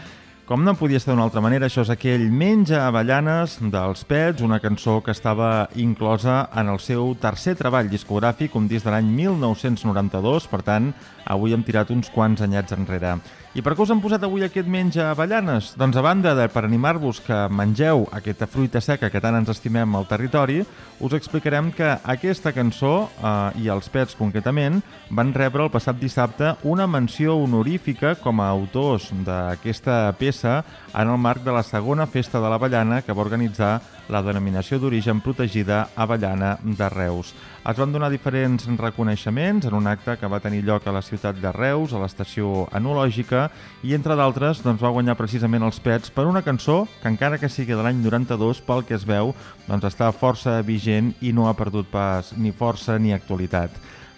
[0.50, 4.56] Com no podia ser d'una altra manera, això és aquell Menja avellanes dels Pets, una
[4.58, 10.48] cançó que estava inclosa en el seu tercer treball discogràfic, un disc de l'any 1992,
[10.50, 10.88] per tant,
[11.30, 13.18] avui hem tirat uns quants anyats enrere.
[13.50, 15.72] I per què us hem posat avui aquest menja avellanes?
[15.78, 19.96] Doncs a banda de per animar-vos que mengeu aquesta fruita seca que tant ens estimem
[19.98, 20.60] al territori,
[21.02, 24.78] us explicarem que aquesta cançó, eh, i els pets concretament,
[25.10, 30.60] van rebre el passat dissabte una menció honorífica com a autors d'aquesta peça
[30.94, 33.80] en el marc de la segona Festa de l'Avellana que va organitzar
[34.10, 37.32] la denominació d'origen protegida Avellana de Reus.
[37.60, 41.38] Es van donar diferents reconeixements en un acte que va tenir lloc a la ciutat
[41.40, 43.48] de Reus, a l'estació enològica,
[43.82, 47.52] i entre d'altres doncs, va guanyar precisament els pets per una cançó que encara que
[47.52, 49.34] sigui de l'any 92, pel que es veu,
[49.68, 53.70] doncs està força vigent i no ha perdut pas ni força ni actualitat.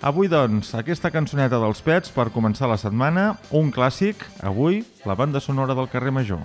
[0.02, 5.38] Avui, doncs, aquesta cançoneta dels pets per començar la setmana, un clàssic, avui, la banda
[5.38, 6.42] sonora del carrer Major.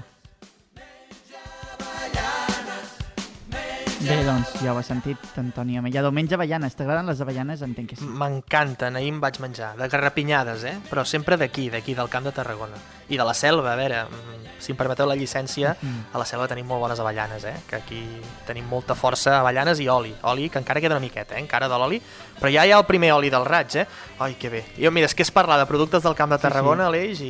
[4.07, 6.13] Bé, doncs, ja ho has sentit, Antonio Mellado.
[6.15, 6.77] Menja avellanes.
[6.79, 7.59] T'agraden les avellanes?
[7.65, 8.05] Entenc que sí.
[8.07, 10.75] M'encanten, ahir em vaig menjar, de garrapinyades, eh?
[10.87, 12.79] Però sempre d'aquí, d'aquí, del camp de Tarragona.
[13.11, 15.75] I de la selva, a veure, mm, si em permeteu la llicència,
[16.13, 17.55] a la selva tenim molt bones avellanes, eh?
[17.67, 18.01] Que aquí
[18.45, 20.15] tenim molta força, avellanes i oli.
[20.23, 21.41] Oli que encara queda una miqueta, eh?
[21.41, 22.01] Encara de l'oli,
[22.39, 23.87] però ja hi ha el primer oli del raig, eh?
[24.19, 24.63] Ai, que bé.
[24.77, 26.87] Jo, mira, és que és parlar de productes del camp de Tarragona, sí, sí.
[26.87, 27.21] Aleix,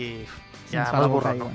[0.70, 1.50] i ja Ens fa la boca m'esborro.
[1.50, 1.54] aigua,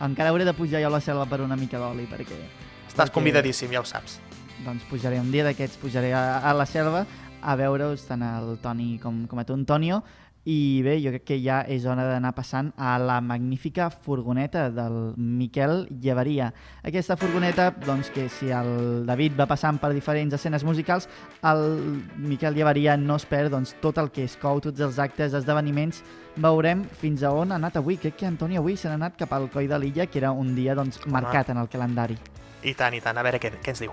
[0.00, 0.06] no?
[0.06, 2.40] Encara hauré de pujar jo a la selva per una mica d'oli, perquè...
[2.88, 4.29] Estàs perquè, convidadíssim, ja ho saps.
[4.64, 7.06] Doncs pujaré un dia d'aquests, pujaré a, a la selva
[7.40, 10.02] a veure-us tant el Toni com, com a tu, Antonio,
[10.48, 15.12] i bé, jo crec que ja és hora d'anar passant a la magnífica furgoneta del
[15.16, 16.48] Miquel Llevaria.
[16.82, 21.10] Aquesta furgoneta, doncs que si el David va passant per diferents escenes musicals,
[21.44, 25.36] el Miquel Llevaria no es perd doncs, tot el que es cou, tots els actes,
[25.36, 26.02] esdeveniments,
[26.40, 28.00] veurem fins a on ha anat avui.
[28.00, 30.54] Crec que Antoni avui se n'ha anat cap al Coll de l'Illa, que era un
[30.56, 32.16] dia doncs, marcat en el calendari.
[32.64, 33.92] I tant, i tant, a veure què, què ens diu.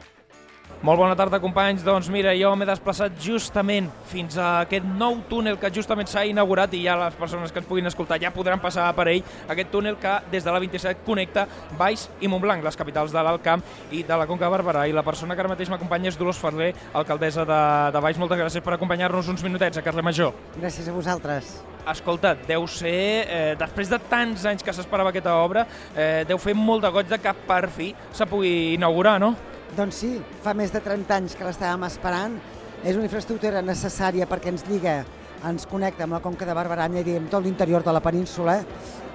[0.77, 1.81] Molt bona tarda, companys.
[1.81, 6.73] Doncs mira, jo m'he desplaçat justament fins a aquest nou túnel que justament s'ha inaugurat
[6.77, 9.23] i ja les persones que ens puguin escoltar ja podran passar per ell.
[9.49, 11.47] Aquest túnel que des de la 27 connecta
[11.79, 14.85] Baix i Montblanc, les capitals de l'Alt Camp i de la Conca de Barberà.
[14.85, 17.59] I la persona que ara mateix m'acompanya és Dolors Ferler, alcaldessa de,
[17.97, 18.21] de Baix.
[18.21, 20.37] Moltes gràcies per acompanyar-nos uns minutets a Carles Major.
[20.61, 21.57] Gràcies a vosaltres.
[21.89, 25.65] Escolta, deu ser, eh, després de tants anys que s'esperava aquesta obra,
[25.95, 29.33] eh, deu fer molt de goig de que per fi se pugui inaugurar, no?
[29.75, 30.13] Doncs sí,
[30.43, 32.37] fa més de 30 anys que l'estàvem esperant.
[32.85, 35.01] És una infraestructura necessària perquè ens lliga,
[35.49, 38.61] ens connecta amb la Conca de Barberà i amb tot l'interior de la península.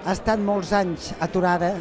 [0.05, 1.74] Ha estat molts anys aturada.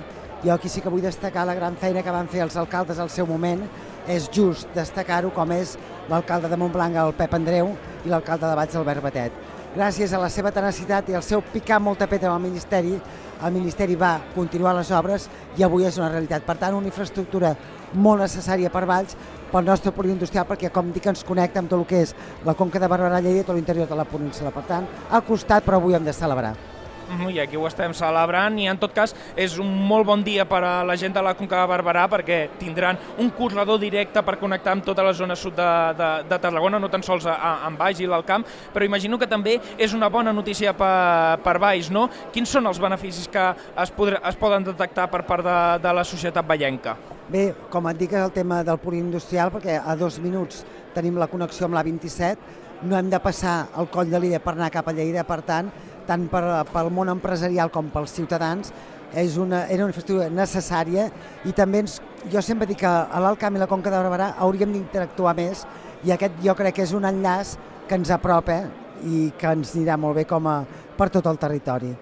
[0.43, 3.09] Jo aquí sí que vull destacar la gran feina que van fer els alcaldes al
[3.09, 3.61] seu moment.
[4.07, 5.77] És just destacar-ho com és
[6.09, 9.31] l'alcalde de Montblanc, el Pep Andreu, i l'alcalde de Baix, Albert Batet.
[9.75, 12.97] Gràcies a la seva tenacitat i al seu picar molta pedra al Ministeri,
[13.41, 16.43] el Ministeri va continuar les obres i avui és una realitat.
[16.45, 17.55] Per tant, una infraestructura
[17.93, 19.15] molt necessària per Valls,
[19.51, 22.15] pel nostre polígon industrial, perquè, com dic, ens connecta amb tot el que és
[22.47, 24.53] la Conca de Barberà, Lleida i tot l'interior de la península.
[24.55, 26.55] Per tant, al costat, però avui hem de celebrar.
[27.11, 30.61] I aquí ho estem celebrant i en tot cas és un molt bon dia per
[30.63, 34.77] a la gent de la Conca de Barberà perquè tindran un corredor directe per connectar
[34.77, 35.69] amb tota la zona sud de,
[35.99, 39.57] de, de Tarragona, no tan sols a, Baix i l'Alt Camp, però imagino que també
[39.77, 42.07] és una bona notícia per, per Baix, no?
[42.31, 46.07] Quins són els beneficis que es, podre, es poden detectar per part de, de la
[46.07, 46.95] societat vallenca?
[47.31, 51.15] Bé, com et dic, és el tema del polígon industrial, perquè a dos minuts tenim
[51.15, 52.57] la connexió amb la 27,
[52.89, 55.69] no hem de passar el coll de l'Illa per anar cap a Lleida, per tant,
[56.09, 56.41] tant per,
[56.73, 58.73] pel món empresarial com pels ciutadans,
[59.15, 61.07] és una, era una infraestructura necessària.
[61.47, 64.33] I també ens, jo sempre dic que a l'Alt Camp i la Conca de Barberà
[64.43, 65.63] hauríem d'interactuar més
[66.03, 67.55] i aquest jo crec que és un enllaç
[67.87, 68.65] que ens apropa
[69.07, 70.63] i que ens anirà molt bé com a,
[70.99, 71.95] per tot el territori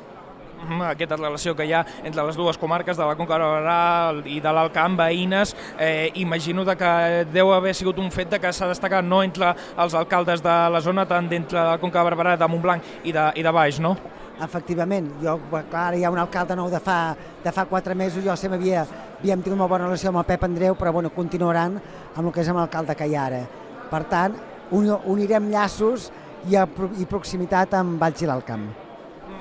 [0.90, 4.40] aquesta relació que hi ha entre les dues comarques de la Conca de Barberà i
[4.44, 8.54] de l'Alt Camp, veïnes, eh, imagino de que deu haver sigut un fet de que
[8.54, 12.38] s'ha destacat no entre els alcaldes de la zona, tant d'entre la Conca de Barberà,
[12.38, 13.96] de Montblanc i de, i de Baix, no?
[14.40, 15.36] Efectivament, jo,
[15.70, 18.86] clar, hi ha un alcalde nou de fa, de fa quatre mesos, jo sempre havia,
[19.20, 21.76] havíem tingut una bona relació amb el Pep Andreu, però bueno, continuaran
[22.16, 23.44] amb el que és amb l'alcalde que hi ha ara.
[23.90, 24.38] Per tant,
[24.72, 26.12] unirem llaços
[26.48, 26.68] i, a,
[27.00, 28.48] i proximitat amb Valls i l'Alt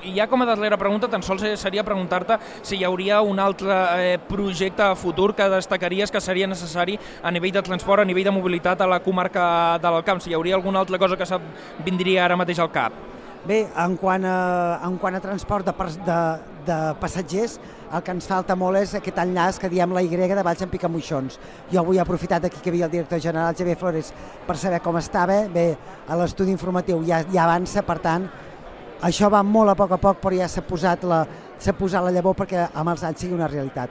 [0.05, 3.75] i ja com a darrera pregunta, tan sols seria preguntar-te si hi hauria un altre
[3.99, 8.29] eh, projecte a futur que destacaries que seria necessari a nivell de transport, a nivell
[8.31, 11.41] de mobilitat a la comarca de l'Alcamp, si hi hauria alguna altra cosa que
[11.85, 12.93] vindria ara mateix al cap.
[13.47, 15.73] Bé, en quant a, en quant a transport de,
[16.05, 16.17] de,
[16.67, 20.43] de passatgers, el que ens falta molt és aquest enllaç que diem la Y de
[20.43, 21.39] Valls en Picamoixons.
[21.73, 24.13] Jo avui he aprofitat aquí que hi havia el director general Javier Flores
[24.47, 25.47] per saber com estava.
[25.49, 25.77] Bé,
[26.11, 28.29] l'estudi informatiu ja, ja avança, per tant,
[29.03, 31.23] això va molt a poc a poc, però ja s'ha posat, la,
[31.79, 33.91] posat la llavor perquè amb els anys sigui una realitat.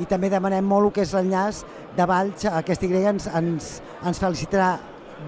[0.00, 1.64] I també demanem molt el que és l'enllaç
[1.96, 3.70] de Valls, aquesta Y ens, ens,
[4.06, 4.78] ens felicitarà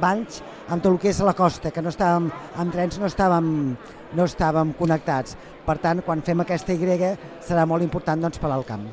[0.01, 3.49] Valls amb tot el que és la costa, que no estàvem, amb trens no estàvem,
[4.17, 5.37] no estàvem connectats.
[5.67, 8.87] Per tant, quan fem aquesta Y serà molt important doncs, per l'alt camp.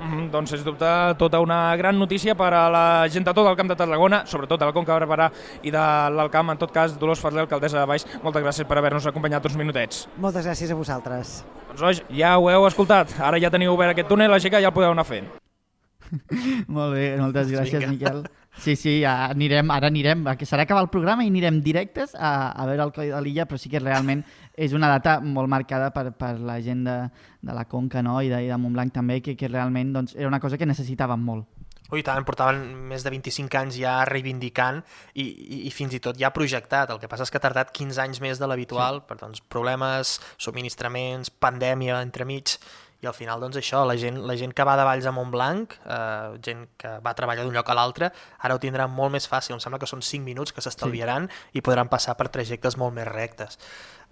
[0.00, 0.86] Mm -hmm, doncs, sens dubte,
[1.18, 4.58] tota una gran notícia per a la gent de tot el Camp de Tarragona, sobretot
[4.58, 5.30] de la Conca Barberà
[5.62, 6.50] i de l'Alt Camp.
[6.50, 10.08] En tot cas, Dolors Ferrer, alcaldessa de Baix, moltes gràcies per haver-nos acompanyat uns minutets.
[10.16, 11.44] Moltes gràcies a vosaltres.
[11.68, 13.14] Doncs, oi, ja ho heu escoltat.
[13.20, 15.26] Ara ja teniu obert aquest túnel, així que ja el podeu anar fent.
[16.68, 17.92] Molt bé, moltes gràcies, Vinga.
[17.92, 18.41] Miquel.
[18.52, 22.66] Sí, sí, anirem, ara anirem, que serà acabar el programa i anirem directes a, a
[22.68, 24.20] veure el Coll de l'Illa, però sí que realment
[24.52, 26.98] és una data molt marcada per, per la gent de,
[27.40, 28.20] de la Conca no?
[28.20, 31.24] I, de, i de Montblanc també, que, que realment doncs, era una cosa que necessitàvem
[31.24, 31.48] molt.
[31.92, 34.78] Ui, tant, portaven més de 25 anys ja reivindicant
[35.12, 36.92] i, i, i fins i tot ja projectat.
[36.92, 39.08] El que passa és que ha tardat 15 anys més de l'habitual sí.
[39.10, 42.56] per doncs, problemes, subministraments, pandèmia entremig,
[43.02, 45.74] i al final, doncs això, la gent, la gent que va de Valls a Montblanc,
[45.82, 49.56] eh, gent que va treballar d'un lloc a l'altre, ara ho tindrà molt més fàcil.
[49.56, 51.58] Em sembla que són 5 minuts que s'estalviaran sí.
[51.58, 53.58] i podran passar per trajectes molt més rectes.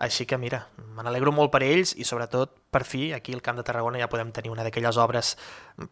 [0.00, 0.62] Així que, mira,
[0.96, 4.08] me n'alegro molt per ells i, sobretot, per fi, aquí al Camp de Tarragona ja
[4.08, 5.34] podem tenir una d'aquelles obres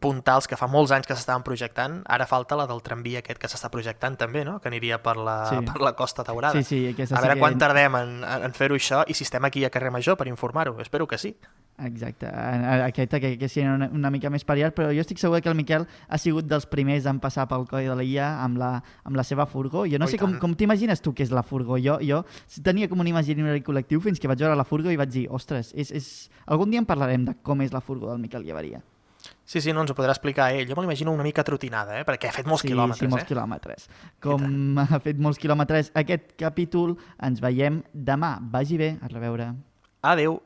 [0.00, 2.00] puntals que fa molts anys que s'estaven projectant.
[2.09, 4.59] Ara falta la del tramvia aquest que s'està projectant també, no?
[4.62, 5.61] que aniria per la, sí.
[5.68, 6.62] per la Costa Daurada.
[6.62, 7.40] Sí, sí, a veure sí que...
[7.42, 10.78] quan tardem en, en fer-ho això i si estem aquí a Carrer Major per informar-ho.
[10.80, 11.36] Espero que sí.
[11.78, 15.50] Exacte, aquesta que, que sigui una, una mica més pariat, però jo estic segur que
[15.50, 18.70] el Miquel ha sigut dels primers en passar pel coll de l'illa amb, la,
[19.06, 19.84] amb la seva furgó.
[19.86, 21.78] Jo no oh, sé com, com t'imagines tu què és la furgó.
[21.78, 22.24] Jo, jo
[22.66, 25.72] tenia com un imaginari col·lectiu fins que vaig veure la furgó i vaig dir, ostres,
[25.74, 26.07] és, és...
[26.46, 28.82] algun dia en parlarem de com és la furgó del Miquel Llevaria.
[29.49, 30.66] Sí, sí, no ens ho podrà explicar ell.
[30.68, 32.05] Jo me l'imagino una mica trotinada, eh?
[32.07, 33.01] perquè ha fet molts sí, quilòmetres.
[33.01, 33.28] Sí, molts eh?
[33.30, 33.88] quilòmetres.
[34.24, 36.94] Com ha fet molts quilòmetres aquest capítol,
[37.24, 38.36] ens veiem demà.
[38.53, 39.53] Vagi bé, a reveure.
[40.05, 40.38] Adeu.